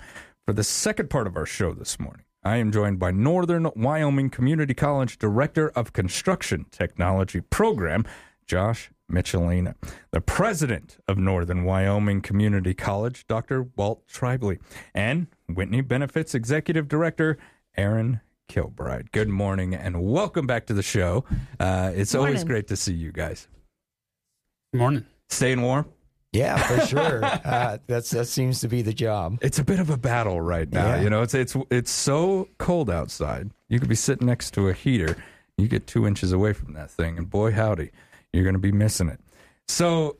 [0.47, 4.31] For the second part of our show this morning, I am joined by Northern Wyoming
[4.31, 8.03] Community College Director of Construction Technology Program,
[8.47, 9.75] Josh Michelina,
[10.11, 13.67] the president of Northern Wyoming Community College, Dr.
[13.75, 14.59] Walt Tribley,
[14.93, 17.37] and Whitney Benefits Executive Director,
[17.77, 19.11] Aaron Kilbride.
[19.11, 21.23] Good morning and welcome back to the show.
[21.59, 23.47] Uh, it's always great to see you guys.
[24.73, 25.05] Good morning.
[25.29, 25.85] Staying warm?
[26.33, 27.25] Yeah, for sure.
[27.25, 29.37] uh, that's that seems to be the job.
[29.41, 30.95] It's a bit of a battle right now.
[30.95, 31.01] Yeah.
[31.01, 33.51] You know, it's it's it's so cold outside.
[33.67, 35.17] You could be sitting next to a heater.
[35.57, 37.91] You get two inches away from that thing, and boy, howdy,
[38.33, 39.19] you're going to be missing it.
[39.67, 40.17] So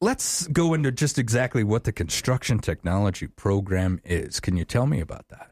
[0.00, 4.40] let's go into just exactly what the construction technology program is.
[4.40, 5.50] Can you tell me about that?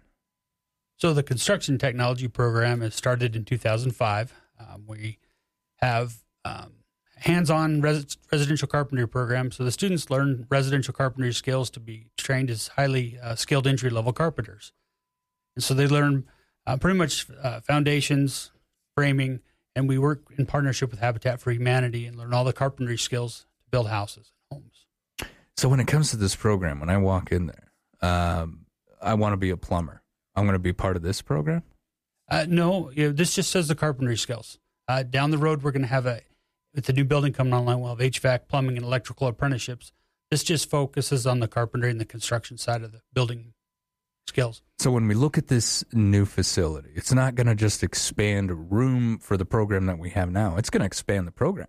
[0.96, 4.34] So the construction technology program has started in 2005.
[4.58, 5.18] Um, we
[5.76, 6.72] have um,
[7.16, 9.50] hands-on res- residential carpentry program.
[9.50, 14.12] So the students learn residential carpentry skills to be trained as highly uh, skilled entry-level
[14.12, 14.72] carpenters.
[15.56, 16.24] And so they learn
[16.66, 18.50] uh, pretty much uh, foundations,
[18.94, 19.40] framing,
[19.74, 23.46] and we work in partnership with Habitat for Humanity and learn all the carpentry skills
[23.64, 24.32] to build houses.
[24.50, 24.86] And homes.
[25.56, 28.66] So when it comes to this program, when I walk in there, um,
[29.00, 30.02] I want to be a plumber.
[30.34, 31.62] I'm going to be part of this program.
[32.28, 34.58] Uh, no, you know, this just says the carpentry skills.
[34.88, 36.22] Uh, down the road, we're going to have a
[36.74, 37.80] with the new building coming online.
[37.80, 39.92] We'll have HVAC, plumbing, and electrical apprenticeships.
[40.30, 43.54] This just focuses on the carpentry and the construction side of the building
[44.30, 44.62] skills.
[44.78, 49.18] So when we look at this new facility, it's not going to just expand room
[49.18, 50.56] for the program that we have now.
[50.56, 51.68] It's going to expand the program.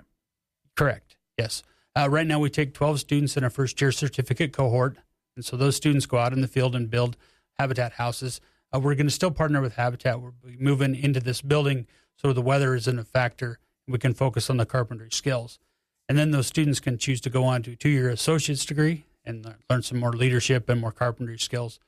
[0.77, 1.17] Correct.
[1.37, 1.63] Yes.
[1.97, 4.97] Uh, right now, we take 12 students in our first year certificate cohort.
[5.35, 7.17] And so those students go out in the field and build
[7.57, 8.39] habitat houses.
[8.73, 10.21] Uh, we're going to still partner with Habitat.
[10.21, 13.59] We're moving into this building so the weather isn't a factor.
[13.87, 15.59] We can focus on the carpentry skills.
[16.07, 19.05] And then those students can choose to go on to a two year associate's degree
[19.25, 21.79] and learn some more leadership and more carpentry skills.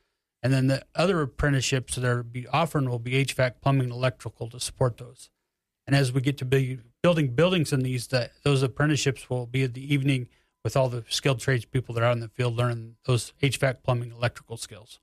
[0.43, 4.59] And then the other apprenticeships that are be offering will be HVAC, plumbing, electrical to
[4.59, 5.29] support those.
[5.87, 8.09] And as we get to be building buildings in these,
[8.43, 10.27] those apprenticeships will be at the evening
[10.61, 13.83] with all the skilled trades people that are out in the field learning those HVAC,
[13.83, 14.99] plumbing, electrical skills.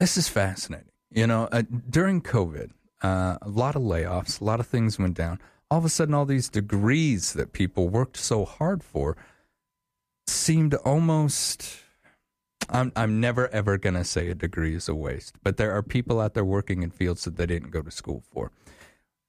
[0.00, 0.90] This is fascinating.
[1.10, 2.70] You know, uh, during COVID,
[3.02, 5.40] uh, a lot of layoffs, a lot of things went down.
[5.70, 9.16] All of a sudden, all these degrees that people worked so hard for
[10.26, 11.85] seemed almost.
[12.68, 16.20] I'm I'm never ever gonna say a degree is a waste, but there are people
[16.20, 18.52] out there working in fields that they didn't go to school for.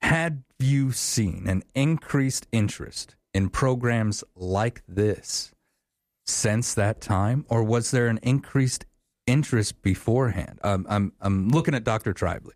[0.02, 5.52] Had you seen an increased interest in programs like this
[6.26, 8.84] since that time, or was there an increased
[9.26, 10.58] interest beforehand?
[10.62, 12.12] Um, I'm I'm looking at Dr.
[12.14, 12.52] Tribley.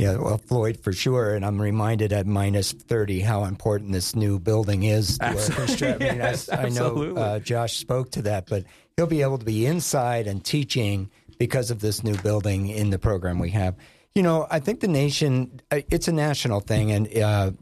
[0.00, 1.34] Yeah, well, Floyd, for sure.
[1.34, 5.18] And I'm reminded at minus 30 how important this new building is.
[5.18, 5.88] To absolutely.
[5.88, 8.64] Our I, mean, yes, I, I know uh, Josh spoke to that, but
[9.00, 12.98] he'll be able to be inside and teaching because of this new building in the
[12.98, 13.74] program we have.
[14.14, 17.52] You know, I think the nation, uh, it's a national thing, and uh,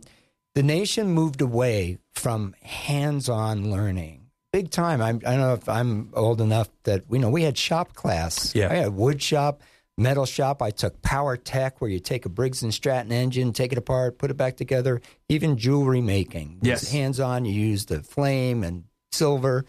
[0.56, 5.00] the nation moved away from hands on learning big time.
[5.00, 8.52] I'm, I don't know if I'm old enough that, you know, we had shop class.
[8.56, 8.72] Yeah.
[8.72, 9.62] I had wood shop
[9.96, 10.60] metal shop.
[10.60, 14.18] I took power tech, where you take a Briggs and Stratton engine, take it apart,
[14.18, 15.00] put it back together.
[15.28, 17.44] Even jewelry making, yes, hands on.
[17.44, 19.66] You use the flame and silver,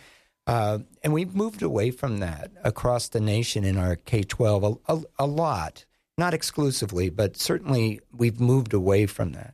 [0.49, 4.93] uh, and we've moved away from that across the nation in our K twelve a,
[4.93, 5.85] a, a, lot,
[6.17, 9.53] not exclusively, but certainly we've moved away from that.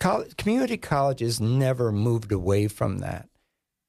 [0.00, 3.30] College, community colleges never moved away from that.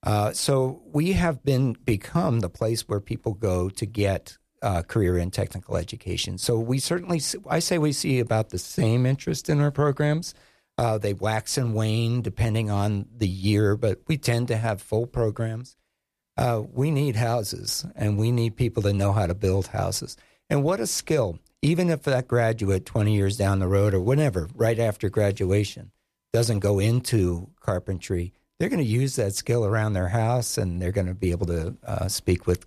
[0.01, 5.17] Uh, so we have been become the place where people go to get uh, career
[5.17, 6.37] and technical education.
[6.37, 10.33] So we certainly, I say we see about the same interest in our programs.
[10.77, 15.05] Uh, they wax and wane depending on the year, but we tend to have full
[15.05, 15.75] programs.
[16.39, 20.15] Uh, we need houses and we need people to know how to build houses.
[20.49, 24.47] And what a skill, even if that graduate 20 years down the road or whenever,
[24.55, 25.91] right after graduation,
[26.31, 30.93] doesn't go into carpentry, they're going to use that skill around their house and they're
[30.93, 32.65] going to be able to uh, speak with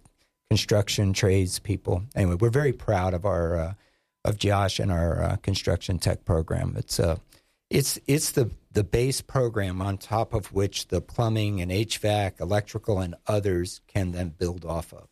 [0.51, 2.03] construction trades people.
[2.15, 3.75] Anyway, we're very proud of our uh,
[4.23, 6.75] of Josh and our uh, construction tech program.
[6.77, 7.17] It's uh,
[7.73, 13.01] it's it's the the base program on top of which the plumbing and HVAC, electrical,
[13.01, 15.09] and others can then build off of.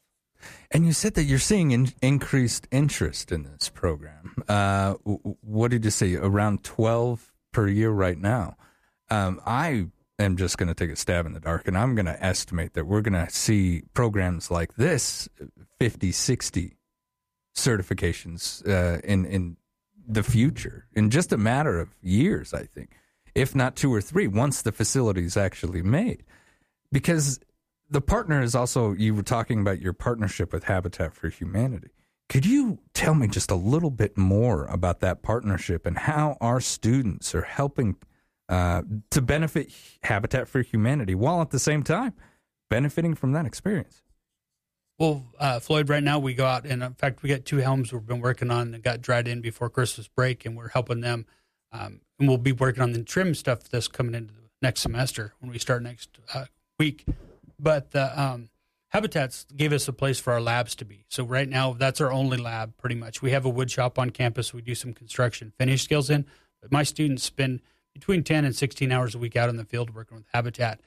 [0.71, 4.35] And you said that you're seeing in, increased interest in this program.
[4.49, 4.95] Uh,
[5.43, 6.15] what did you say?
[6.15, 8.57] Around 12 per year right now.
[9.11, 9.89] Um, I
[10.19, 12.75] am just going to take a stab in the dark and I'm going to estimate
[12.75, 15.29] that we're going to see programs like this
[15.79, 16.77] 50, 60
[17.55, 19.57] certifications uh, in, in
[20.13, 22.91] the future in just a matter of years, I think,
[23.35, 26.25] if not two or three, once the facility is actually made.
[26.93, 27.41] Because
[27.89, 31.91] the partner is also, you were talking about your partnership with Habitat for Humanity.
[32.29, 36.61] Could you tell me just a little bit more about that partnership and how our
[36.61, 37.97] students are helping
[38.49, 42.15] uh, to benefit Habitat for Humanity while at the same time
[42.69, 44.03] benefiting from that experience?
[45.01, 47.91] Well, uh, Floyd, right now we go out and in fact we got two helms
[47.91, 51.25] we've been working on that got dried in before Christmas break, and we're helping them.
[51.73, 55.33] Um, and we'll be working on the trim stuff that's coming into the next semester
[55.41, 56.45] when we start next uh,
[56.79, 57.07] week.
[57.59, 58.51] But the um,
[58.89, 61.07] Habitats gave us a place for our labs to be.
[61.09, 63.23] So right now that's our only lab, pretty much.
[63.23, 64.53] We have a wood shop on campus.
[64.53, 66.27] We do some construction finish skills in,
[66.61, 67.63] but my students spend
[67.95, 70.79] between 10 and 16 hours a week out in the field working with Habitat.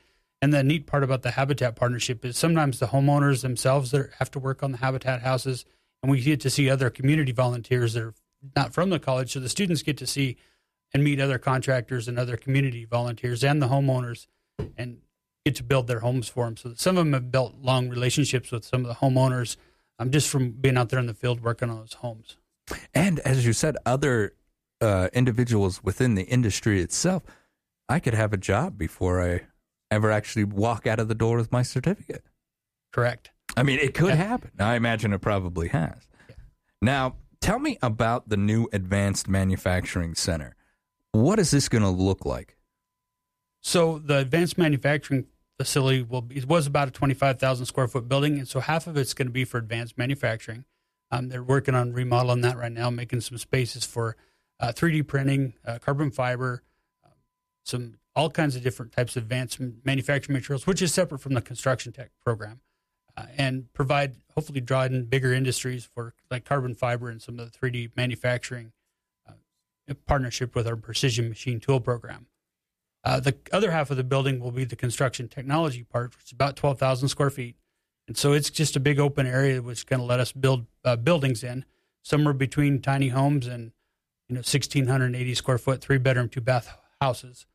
[0.43, 4.29] And the neat part about the Habitat partnership is sometimes the homeowners themselves that have
[4.31, 5.63] to work on the Habitat houses,
[6.01, 8.13] and we get to see other community volunteers that are
[8.53, 9.31] not from the college.
[9.31, 10.35] So the students get to see
[10.93, 14.27] and meet other contractors and other community volunteers and the homeowners
[14.77, 14.97] and
[15.45, 16.57] get to build their homes for them.
[16.57, 19.55] So some of them have built long relationships with some of the homeowners
[19.97, 22.35] um, just from being out there in the field working on those homes.
[22.93, 24.33] And as you said, other
[24.81, 27.23] uh, individuals within the industry itself,
[27.87, 29.43] I could have a job before I
[29.93, 32.23] ever actually walk out of the door with my certificate.
[32.91, 33.31] Correct.
[33.55, 34.15] I mean, it could yeah.
[34.15, 34.51] happen.
[34.59, 36.07] I imagine it probably has.
[36.29, 36.35] Yeah.
[36.81, 40.55] Now, tell me about the new Advanced Manufacturing Center.
[41.11, 42.57] What is this going to look like?
[43.61, 45.25] So, the Advanced Manufacturing
[45.57, 48.97] facility will be, it was about a 25,000 square foot building, and so half of
[48.97, 50.65] it's going to be for advanced manufacturing.
[51.11, 54.15] Um, they're working on remodeling that right now, making some spaces for
[54.59, 56.63] uh, 3D printing, uh, carbon fiber,
[57.05, 57.11] um,
[57.63, 61.41] some all kinds of different types of advanced manufacturing materials, which is separate from the
[61.41, 62.61] construction tech program,
[63.17, 67.51] uh, and provide hopefully draw in bigger industries for like carbon fiber and some of
[67.51, 68.71] the 3D manufacturing
[69.27, 69.33] uh,
[70.05, 72.27] partnership with our precision machine tool program.
[73.03, 76.31] Uh, the other half of the building will be the construction technology part, which is
[76.31, 77.57] about 12,000 square feet.
[78.07, 80.95] And so it's just a big open area which going to let us build uh,
[80.95, 81.65] buildings in,
[82.01, 83.71] somewhere between tiny homes and
[84.29, 87.45] you know 1,680 square foot, three bedroom, two bath houses.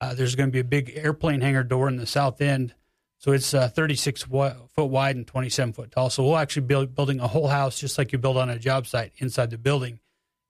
[0.00, 2.74] Uh, there's going to be a big airplane hangar door in the south end.
[3.18, 6.10] So it's uh, 36 foot wide and 27 foot tall.
[6.10, 8.86] So we'll actually be building a whole house just like you build on a job
[8.86, 10.00] site inside the building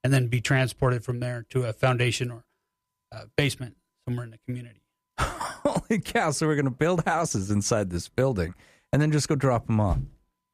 [0.02, 2.44] and then be transported from there to a foundation or
[3.12, 3.76] uh, basement
[4.06, 4.82] somewhere in the community.
[5.18, 6.32] Holy cow!
[6.32, 8.54] So we're going to build houses inside this building
[8.92, 9.98] and then just go drop them off.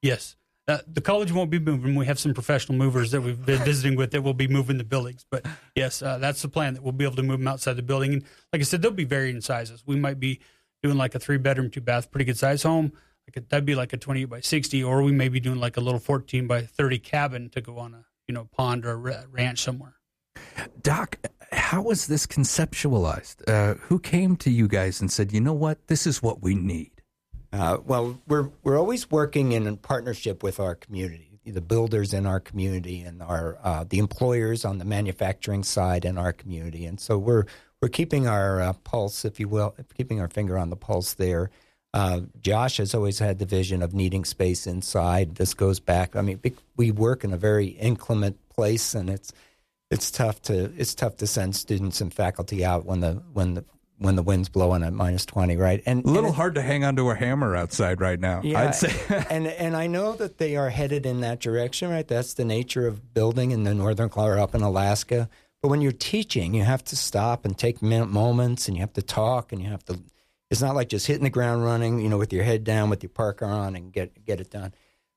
[0.03, 0.37] Yes.
[0.69, 1.97] Uh, the college won't be moving.
[1.97, 4.85] We have some professional movers that we've been visiting with that will be moving the
[4.85, 5.27] buildings.
[5.29, 5.45] But
[5.75, 8.13] yes, uh, that's the plan that we'll be able to move them outside the building.
[8.15, 9.83] And like I said, they'll be varying sizes.
[9.85, 10.41] We might be
[10.83, 12.93] doing like a three bedroom, two bath, pretty good size home.
[13.27, 15.77] Like a, that'd be like a 28 by 60, or we may be doing like
[15.77, 19.27] a little 14 by 30 cabin to go on a you know pond or a
[19.27, 19.95] ranch somewhere.
[20.81, 21.19] Doc,
[21.53, 23.49] how was this conceptualized?
[23.49, 26.55] Uh, who came to you guys and said, you know what, this is what we
[26.55, 26.92] need?
[27.53, 32.41] Uh, well, we're we're always working in partnership with our community, the builders in our
[32.41, 37.19] community, and our uh, the employers on the manufacturing side in our community, and so
[37.19, 37.45] we're
[37.83, 41.51] we're keeping our uh, pulse, if you will, keeping our finger on the pulse there.
[41.93, 45.35] Uh, Josh has always had the vision of needing space inside.
[45.35, 46.17] This goes back.
[46.17, 46.41] I mean,
[46.77, 49.31] we work in a very inclement place, and it's
[49.91, 53.65] it's tough to it's tough to send students and faculty out when the when the
[54.03, 55.83] when the wind's blowing at minus 20, right?
[55.87, 58.41] And a little and hard to hang onto a hammer outside right now.
[58.43, 58.93] Yeah, I'd say.
[59.31, 62.07] and and I know that they are headed in that direction, right?
[62.07, 65.29] That's the nature of building in the northern Colorado up in Alaska.
[65.63, 68.93] But when you're teaching, you have to stop and take minute moments and you have
[68.95, 70.01] to talk and you have to
[70.53, 73.03] it's not like just hitting the ground running, you know, with your head down with
[73.03, 74.75] your parker on and get get it done.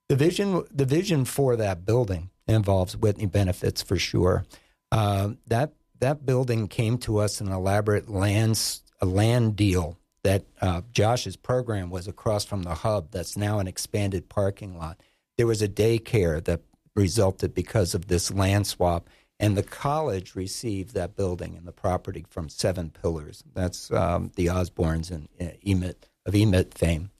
[0.07, 4.45] The vision the vision for that building involves Whitney benefits for sure.
[4.93, 10.43] Uh, that that building came to us in an elaborate lands a land deal that
[10.61, 13.11] uh, Josh's program was across from the hub.
[13.11, 14.99] That's now an expanded parking lot.
[15.37, 16.61] There was a daycare that
[16.95, 22.25] resulted because of this land swap, and the college received that building and the property
[22.29, 23.43] from Seven Pillars.
[23.53, 27.11] That's um, the Osbornes and uh, Emit of Emit fame.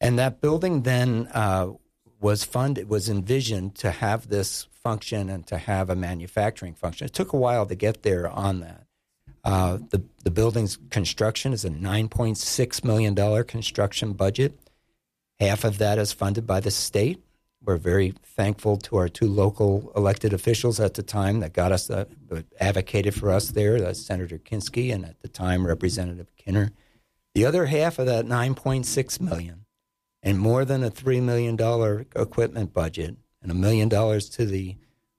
[0.00, 1.72] And that building then uh,
[2.20, 7.06] was funded, was envisioned to have this function and to have a manufacturing function.
[7.06, 8.86] It took a while to get there on that.
[9.42, 14.58] Uh, the the building's construction is a nine point six million dollar construction budget.
[15.38, 17.22] Half of that is funded by the state.
[17.62, 21.90] We're very thankful to our two local elected officials at the time that got us,
[21.90, 22.06] uh,
[22.58, 23.80] advocated for us there.
[23.80, 26.70] That's Senator Kinskey and at the time Representative Kinner.
[27.34, 29.66] The other half of that 9.6 million
[30.22, 31.54] and more than a $3 million
[32.16, 34.76] equipment budget and a million dollars to the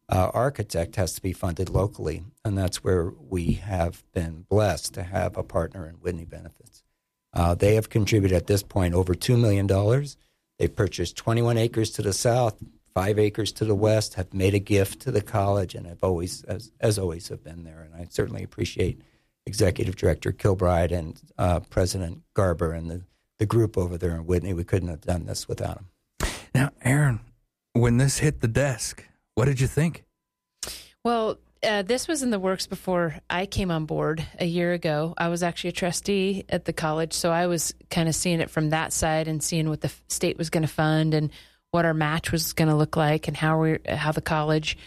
[0.09, 2.23] uh, architect has to be funded locally.
[2.43, 6.83] And that's where we have been blessed to have a partner in Whitney Benefits.
[7.33, 9.67] Uh, they have contributed at this point over $2 million.
[10.59, 12.61] They've purchased 21 acres to the south,
[12.93, 16.43] five acres to the west, have made a gift to the college, and have always,
[16.43, 17.81] as, as always, have been there.
[17.81, 19.01] And I certainly appreciate
[19.45, 23.01] Executive Director Kilbride and uh, President Garber and the
[23.41, 24.53] the group over there in Whitney.
[24.53, 26.29] We couldn't have done this without them.
[26.53, 27.21] Now, Aaron,
[27.73, 29.05] when this hit the desk,
[29.35, 30.03] what did you think?
[31.03, 35.13] Well, uh, this was in the works before I came on board a year ago.
[35.17, 38.49] I was actually a trustee at the college, so I was kind of seeing it
[38.49, 41.31] from that side and seeing what the state was going to fund and
[41.69, 44.77] what our match was going to look like and how we how the college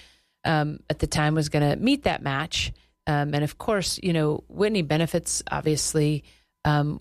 [0.45, 2.72] um, at the time was going to meet that match.
[3.07, 6.24] Um, and of course, you know, Whitney benefits obviously
[6.64, 7.01] um,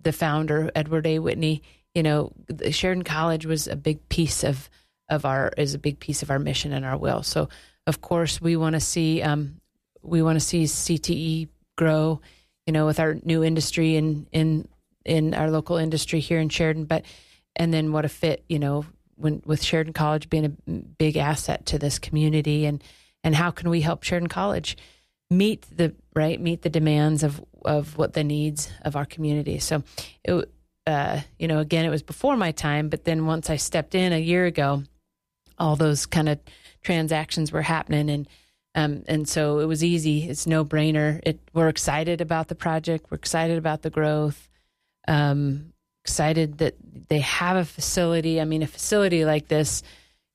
[0.00, 1.18] the founder, Edward A.
[1.18, 1.62] Whitney,
[1.94, 2.32] you know,
[2.70, 4.70] Sheridan College was a big piece of
[5.10, 7.22] of our is a big piece of our mission and our will.
[7.22, 7.48] So,
[7.86, 9.60] of course, we want to see um,
[10.02, 12.20] we want to see CTE grow,
[12.66, 14.68] you know, with our new industry in in
[15.04, 16.84] in our local industry here in Sheridan.
[16.84, 17.04] But
[17.56, 18.86] and then what a fit, you know,
[19.16, 22.82] when with Sheridan College being a big asset to this community, and
[23.24, 24.76] and how can we help Sheridan College
[25.30, 29.58] meet the right meet the demands of of what the needs of our community.
[29.58, 29.82] So,
[30.24, 30.50] it,
[30.86, 34.12] uh, you know, again, it was before my time, but then once I stepped in
[34.12, 34.82] a year ago,
[35.60, 36.40] all those kind of
[36.82, 38.28] transactions were happening, and
[38.74, 40.28] um, and so it was easy.
[40.28, 41.20] It's no brainer.
[41.24, 43.06] It we're excited about the project.
[43.10, 44.48] We're excited about the growth.
[45.06, 45.72] Um,
[46.04, 46.74] excited that
[47.08, 48.40] they have a facility.
[48.40, 49.82] I mean, a facility like this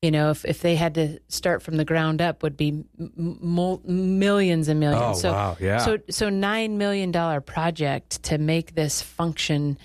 [0.05, 3.39] you know, if, if they had to start from the ground up, would be m-
[3.41, 5.17] m- millions and millions.
[5.17, 5.79] Oh, so, wow, yeah.
[5.79, 9.79] So, so nine million dollar project to make this function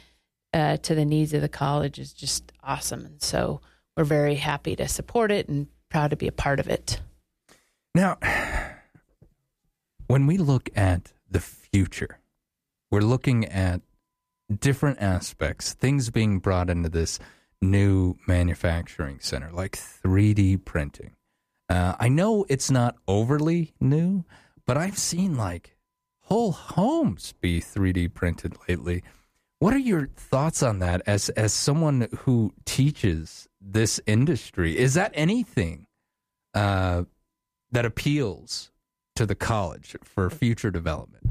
[0.53, 3.62] uh, to the needs of the college is just awesome, and so
[3.97, 7.01] we're very happy to support it and proud to be a part of it.
[7.95, 8.18] Now,
[10.07, 12.18] when we look at the future,
[12.91, 13.80] we're looking at
[14.59, 17.18] different aspects, things being brought into this
[17.62, 21.16] new manufacturing center, like 3D printing.
[21.68, 24.24] Uh, I know it's not overly new,
[24.66, 25.76] but I've seen like
[26.22, 29.03] whole homes be 3D printed lately.
[29.59, 34.78] What are your thoughts on that as as someone who teaches this industry?
[34.78, 35.86] Is that anything
[36.54, 37.04] uh,
[37.70, 38.70] that appeals
[39.16, 41.28] to the college for future development?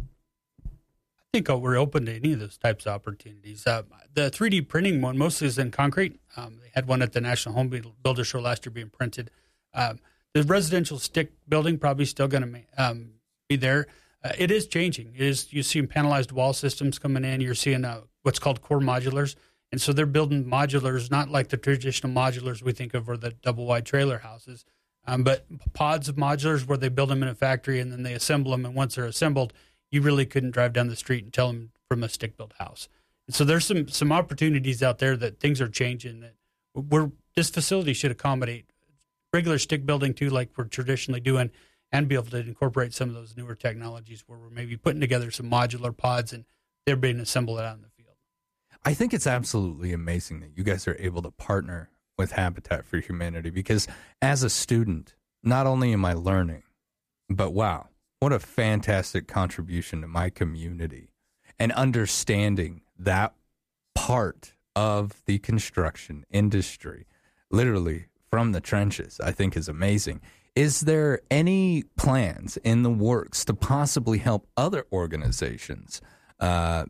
[0.65, 3.67] I think uh, we're open to any of those types of opportunities.
[3.67, 6.19] Uh, the 3D printing one mostly is in concrete.
[6.35, 7.69] Um, they had one at the National Home
[8.03, 9.29] Builder Show last year being printed.
[9.73, 9.99] Um,
[10.33, 13.11] the residential stick building probably still going to um,
[13.47, 13.87] be there.
[14.23, 15.13] Uh, it is changing.
[15.15, 17.41] It is you see panelized wall systems coming in.
[17.41, 19.35] You're seeing uh, what's called core modulars,
[19.71, 23.31] and so they're building modulars, not like the traditional modulars we think of, or the
[23.31, 24.65] double wide trailer houses,
[25.05, 28.13] um, but pods of modulars where they build them in a factory and then they
[28.13, 28.65] assemble them.
[28.65, 29.53] And once they're assembled,
[29.91, 32.89] you really couldn't drive down the street and tell them from a stick built house.
[33.27, 36.33] And so there's some some opportunities out there that things are changing that
[36.73, 38.71] we're this facility should accommodate
[39.31, 41.51] regular stick building too, like we're traditionally doing,
[41.91, 45.29] and be able to incorporate some of those newer technologies where we're maybe putting together
[45.29, 46.45] some modular pods and
[46.85, 47.89] they're being assembled out in the.
[48.83, 52.99] I think it's absolutely amazing that you guys are able to partner with Habitat for
[52.99, 53.87] Humanity because
[54.21, 56.63] as a student, not only am I learning,
[57.29, 61.11] but wow, what a fantastic contribution to my community
[61.57, 63.33] and understanding that
[63.95, 67.05] part of the construction industry,
[67.51, 70.21] literally from the trenches, I think is amazing.
[70.55, 76.01] Is there any plans in the works to possibly help other organizations,
[76.39, 76.85] uh,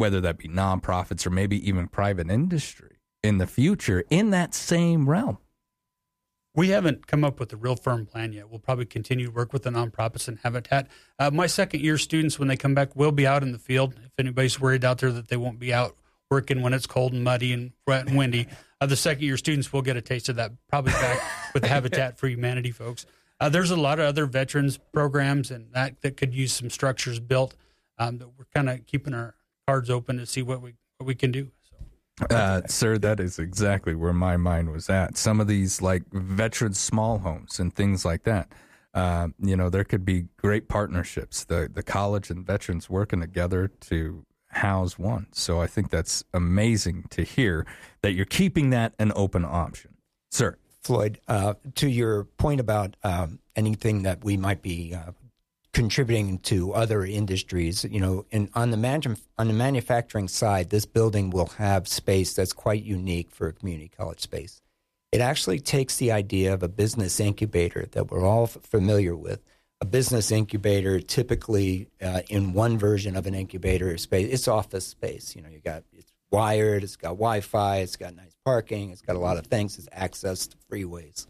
[0.00, 5.08] whether that be nonprofits or maybe even private industry in the future in that same
[5.08, 5.36] realm?
[6.54, 8.48] We haven't come up with a real firm plan yet.
[8.48, 10.88] We'll probably continue to work with the nonprofits and Habitat.
[11.18, 13.94] Uh, my second year students, when they come back, will be out in the field.
[14.04, 15.96] If anybody's worried out there that they won't be out
[16.30, 18.48] working when it's cold and muddy and wet and windy,
[18.80, 21.20] uh, the second year students will get a taste of that probably back
[21.52, 23.04] with the Habitat for Humanity folks.
[23.38, 27.20] Uh, there's a lot of other veterans programs and that that could use some structures
[27.20, 27.54] built.
[27.98, 29.34] Um, that we're kind of keeping our
[29.70, 31.48] cards open to see what we what we can do.
[32.28, 35.16] Uh, sir, that is exactly where my mind was at.
[35.16, 38.52] Some of these, like veteran small homes and things like that,
[38.92, 41.44] uh, you know, there could be great partnerships.
[41.44, 45.28] The the college and veterans working together to house one.
[45.32, 47.64] So I think that's amazing to hear
[48.02, 49.94] that you're keeping that an open option,
[50.30, 50.58] sir.
[50.82, 55.12] Floyd, uh, to your point about um, anything that we might be uh,
[55.72, 60.84] contributing to other industries, you know, and on the man- on the manufacturing side, this
[60.84, 64.60] building will have space that's quite unique for a community college space.
[65.12, 69.40] It actually takes the idea of a business incubator that we're all f- familiar with.
[69.80, 75.34] A business incubator, typically uh, in one version of an incubator space, it's office space.
[75.34, 79.16] You know, you got it's wired, it's got Wi-Fi, it's got nice parking, it's got
[79.16, 81.26] a lot of things, it's access to freeways.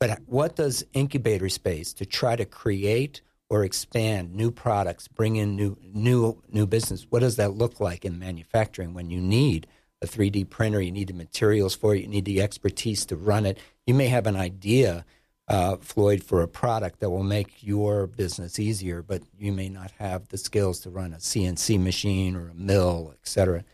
[0.00, 3.20] But what does incubator space to try to create
[3.50, 7.06] or expand new products, bring in new new new business.
[7.08, 9.66] What does that look like in manufacturing when you need
[10.02, 13.46] a 3D printer, you need the materials for it, you need the expertise to run
[13.46, 13.58] it.
[13.86, 15.04] You may have an idea,
[15.48, 19.90] uh, Floyd, for a product that will make your business easier, but you may not
[19.98, 23.64] have the skills to run a CNC machine or a mill, et cetera.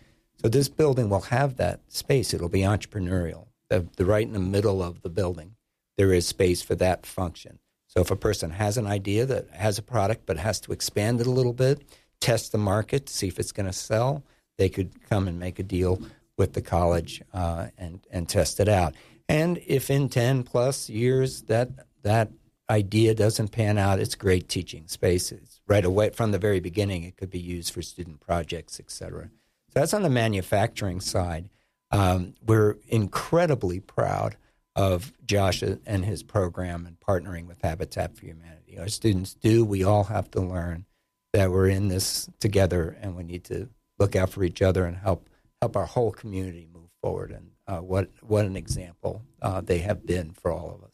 [0.41, 2.33] So this building will have that space.
[2.33, 3.47] It'll be entrepreneurial.
[3.69, 5.57] The, the right in the middle of the building,
[5.97, 7.59] there is space for that function.
[7.97, 11.21] So if a person has an idea that has a product but has to expand
[11.21, 11.83] it a little bit,
[12.21, 14.25] test the market, see if it's going to sell,
[14.59, 16.01] they could come and make a deal
[16.37, 18.95] with the college uh, and and test it out.
[19.29, 21.69] And if in ten plus years that
[22.03, 22.31] that
[22.69, 27.05] idea doesn't pan out, it's great teaching spaces right away from the very beginning.
[27.05, 29.31] It could be used for student projects, etc.
[29.69, 31.49] So that's on the manufacturing side.
[31.91, 34.37] Um, we're incredibly proud
[34.77, 38.79] of Josh and his program and partnering with Habitat for Humanity.
[38.79, 39.65] Our students do.
[39.65, 40.87] We all have to learn
[41.33, 43.69] that we're in this together, and we need to
[43.99, 45.29] look out for each other and help
[45.61, 47.31] help our whole community move forward.
[47.31, 50.91] And uh, what what an example uh, they have been for all of us.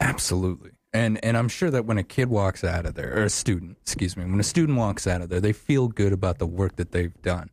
[0.00, 0.72] Absolutely.
[0.92, 3.76] And and I'm sure that when a kid walks out of there, or a student,
[3.82, 6.76] excuse me, when a student walks out of there, they feel good about the work
[6.76, 7.50] that they've done.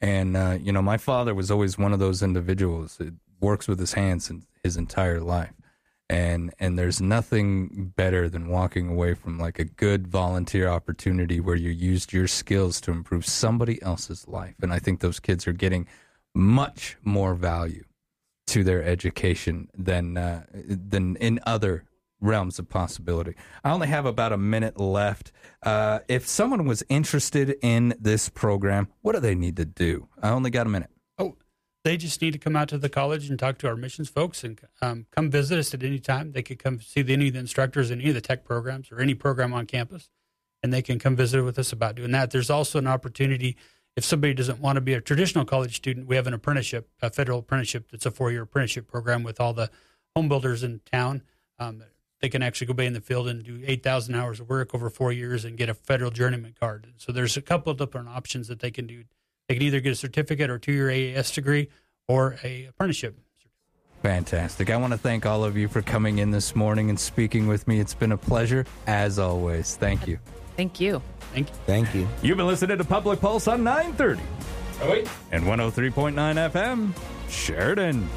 [0.00, 3.78] And uh, you know, my father was always one of those individuals that works with
[3.78, 5.52] his hands and his entire life.
[6.08, 11.56] and and there's nothing better than walking away from like a good volunteer opportunity where
[11.56, 15.52] you used your skills to improve somebody else's life and i think those kids are
[15.52, 15.86] getting
[16.34, 17.84] much more value
[18.46, 21.84] to their education than uh, than in other
[22.20, 23.34] realms of possibility.
[23.64, 25.32] I only have about a minute left.
[25.62, 30.08] Uh, if someone was interested in this program, what do they need to do?
[30.22, 30.90] I only got a minute.
[31.84, 34.44] They just need to come out to the college and talk to our missions folks
[34.44, 36.32] and um, come visit us at any time.
[36.32, 39.00] They could come see any of the instructors in any of the tech programs or
[39.00, 40.08] any program on campus,
[40.62, 42.30] and they can come visit with us about doing that.
[42.30, 43.56] There's also an opportunity
[43.96, 47.10] if somebody doesn't want to be a traditional college student, we have an apprenticeship, a
[47.10, 49.70] federal apprenticeship that's a four year apprenticeship program with all the
[50.16, 51.22] home builders in town.
[51.58, 51.82] Um,
[52.20, 54.88] they can actually go be in the field and do 8,000 hours of work over
[54.88, 56.86] four years and get a federal journeyman card.
[56.96, 59.04] So there's a couple of different options that they can do.
[59.52, 61.68] They can either get a certificate or two year AAS degree
[62.08, 63.18] or a apprenticeship.
[64.02, 64.70] Fantastic.
[64.70, 67.68] I want to thank all of you for coming in this morning and speaking with
[67.68, 67.78] me.
[67.78, 69.76] It's been a pleasure, as always.
[69.76, 70.18] Thank you.
[70.56, 71.02] Thank you.
[71.34, 71.54] Thank you.
[71.66, 72.08] Thank you.
[72.22, 74.22] You've been listening to Public Pulse on 930.
[74.80, 75.06] Oh, wait.
[75.32, 76.14] And 103.9
[76.50, 76.94] FM,
[77.28, 78.08] Sheridan.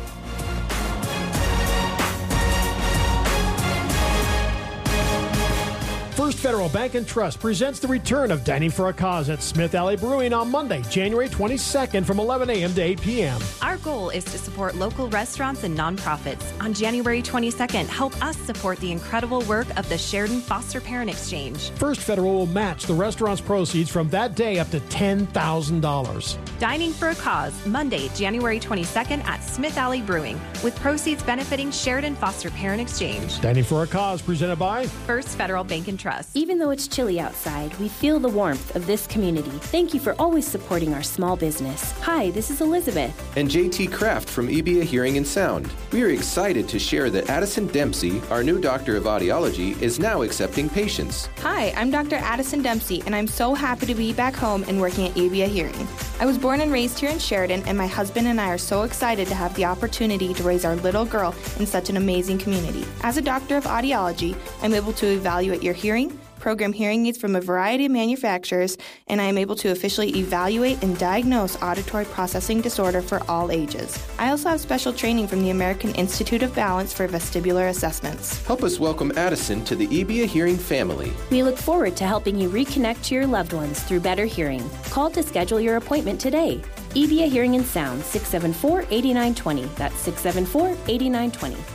[6.26, 9.76] First Federal Bank and Trust presents the return of Dining for a Cause at Smith
[9.76, 12.74] Alley Brewing on Monday, January 22nd from 11 a.m.
[12.74, 13.40] to 8 p.m.
[13.62, 16.44] Our goal is to support local restaurants and nonprofits.
[16.64, 21.70] On January 22nd, help us support the incredible work of the Sheridan Foster Parent Exchange.
[21.74, 26.58] First Federal will match the restaurant's proceeds from that day up to $10,000.
[26.58, 32.16] Dining for a Cause, Monday, January 22nd at Smith Alley Brewing, with proceeds benefiting Sheridan
[32.16, 33.40] Foster Parent Exchange.
[33.42, 36.15] Dining for a Cause presented by First Federal Bank and Trust.
[36.34, 39.50] Even though it's chilly outside, we feel the warmth of this community.
[39.50, 41.92] Thank you for always supporting our small business.
[42.02, 43.14] Hi, this is Elizabeth.
[43.38, 45.72] And JT Kraft from EBA Hearing and Sound.
[45.92, 50.22] We are excited to share that Addison Dempsey, our new doctor of audiology, is now
[50.22, 51.30] accepting patients.
[51.40, 52.16] Hi, I'm Dr.
[52.18, 55.88] Addison Dempsey, and I'm so happy to be back home and working at EBA Hearing.
[56.20, 58.84] I was born and raised here in Sheridan, and my husband and I are so
[58.84, 62.86] excited to have the opportunity to raise our little girl in such an amazing community.
[63.02, 66.05] As a doctor of audiology, I'm able to evaluate your hearing,
[66.46, 68.78] program hearing aids from a variety of manufacturers,
[69.08, 73.98] and I am able to officially evaluate and diagnose auditory processing disorder for all ages.
[74.20, 78.46] I also have special training from the American Institute of Balance for vestibular assessments.
[78.46, 81.12] Help us welcome Addison to the EBA Hearing family.
[81.32, 84.70] We look forward to helping you reconnect to your loved ones through better hearing.
[84.92, 86.62] Call to schedule your appointment today.
[86.92, 89.66] EBA Hearing and Sound, 674 8920.
[89.78, 91.75] That's 674 8920.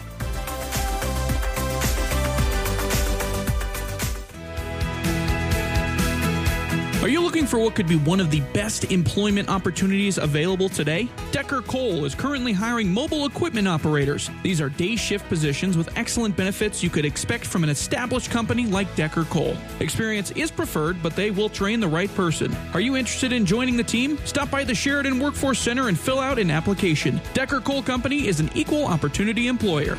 [7.03, 11.09] Are you looking for what could be one of the best employment opportunities available today?
[11.33, 14.29] Decker Coal is currently hiring mobile equipment operators.
[14.43, 18.67] These are day shift positions with excellent benefits you could expect from an established company
[18.67, 19.57] like Decker Coal.
[19.81, 22.55] Experience is preferred, but they will train the right person.
[22.75, 24.19] Are you interested in joining the team?
[24.27, 27.19] Stop by the Sheridan Workforce Center and fill out an application.
[27.33, 29.97] Decker Coal Company is an equal opportunity employer.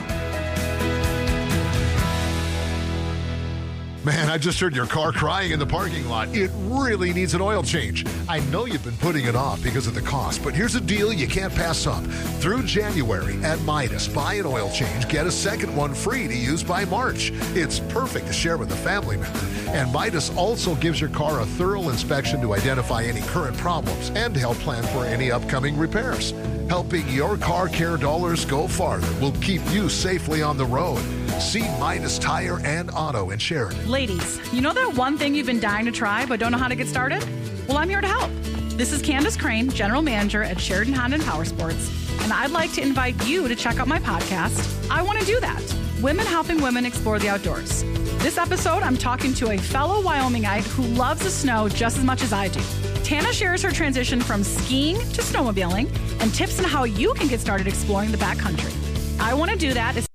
[4.03, 6.35] Man, I just heard your car crying in the parking lot.
[6.35, 8.03] It really needs an oil change.
[8.27, 11.13] I know you've been putting it off because of the cost, but here's a deal
[11.13, 12.03] you can't pass up.
[12.41, 16.63] Through January at Midas, buy an oil change, get a second one free to use
[16.63, 17.29] by March.
[17.53, 19.39] It's perfect to share with a family member.
[19.67, 24.33] And Midas also gives your car a thorough inspection to identify any current problems and
[24.33, 26.33] to help plan for any upcoming repairs.
[26.71, 31.01] Helping your car care dollars go farther will keep you safely on the road.
[31.41, 33.89] See Midas Tire and Auto in Sheridan.
[33.89, 36.69] Ladies, you know that one thing you've been dying to try but don't know how
[36.69, 37.21] to get started?
[37.67, 38.31] Well, I'm here to help.
[38.77, 41.91] This is Candace Crane, General Manager at Sheridan Honda and Power Sports,
[42.21, 44.89] and I'd like to invite you to check out my podcast.
[44.89, 45.61] I want to do that.
[46.01, 47.83] Women helping women explore the outdoors.
[48.23, 52.23] This episode, I'm talking to a fellow Wyomingite who loves the snow just as much
[52.23, 52.61] as I do.
[53.03, 55.89] Tana shares her transition from skiing to snowmobiling
[56.21, 58.71] and tips on how you can get started exploring the backcountry.
[59.19, 60.10] I want to do that.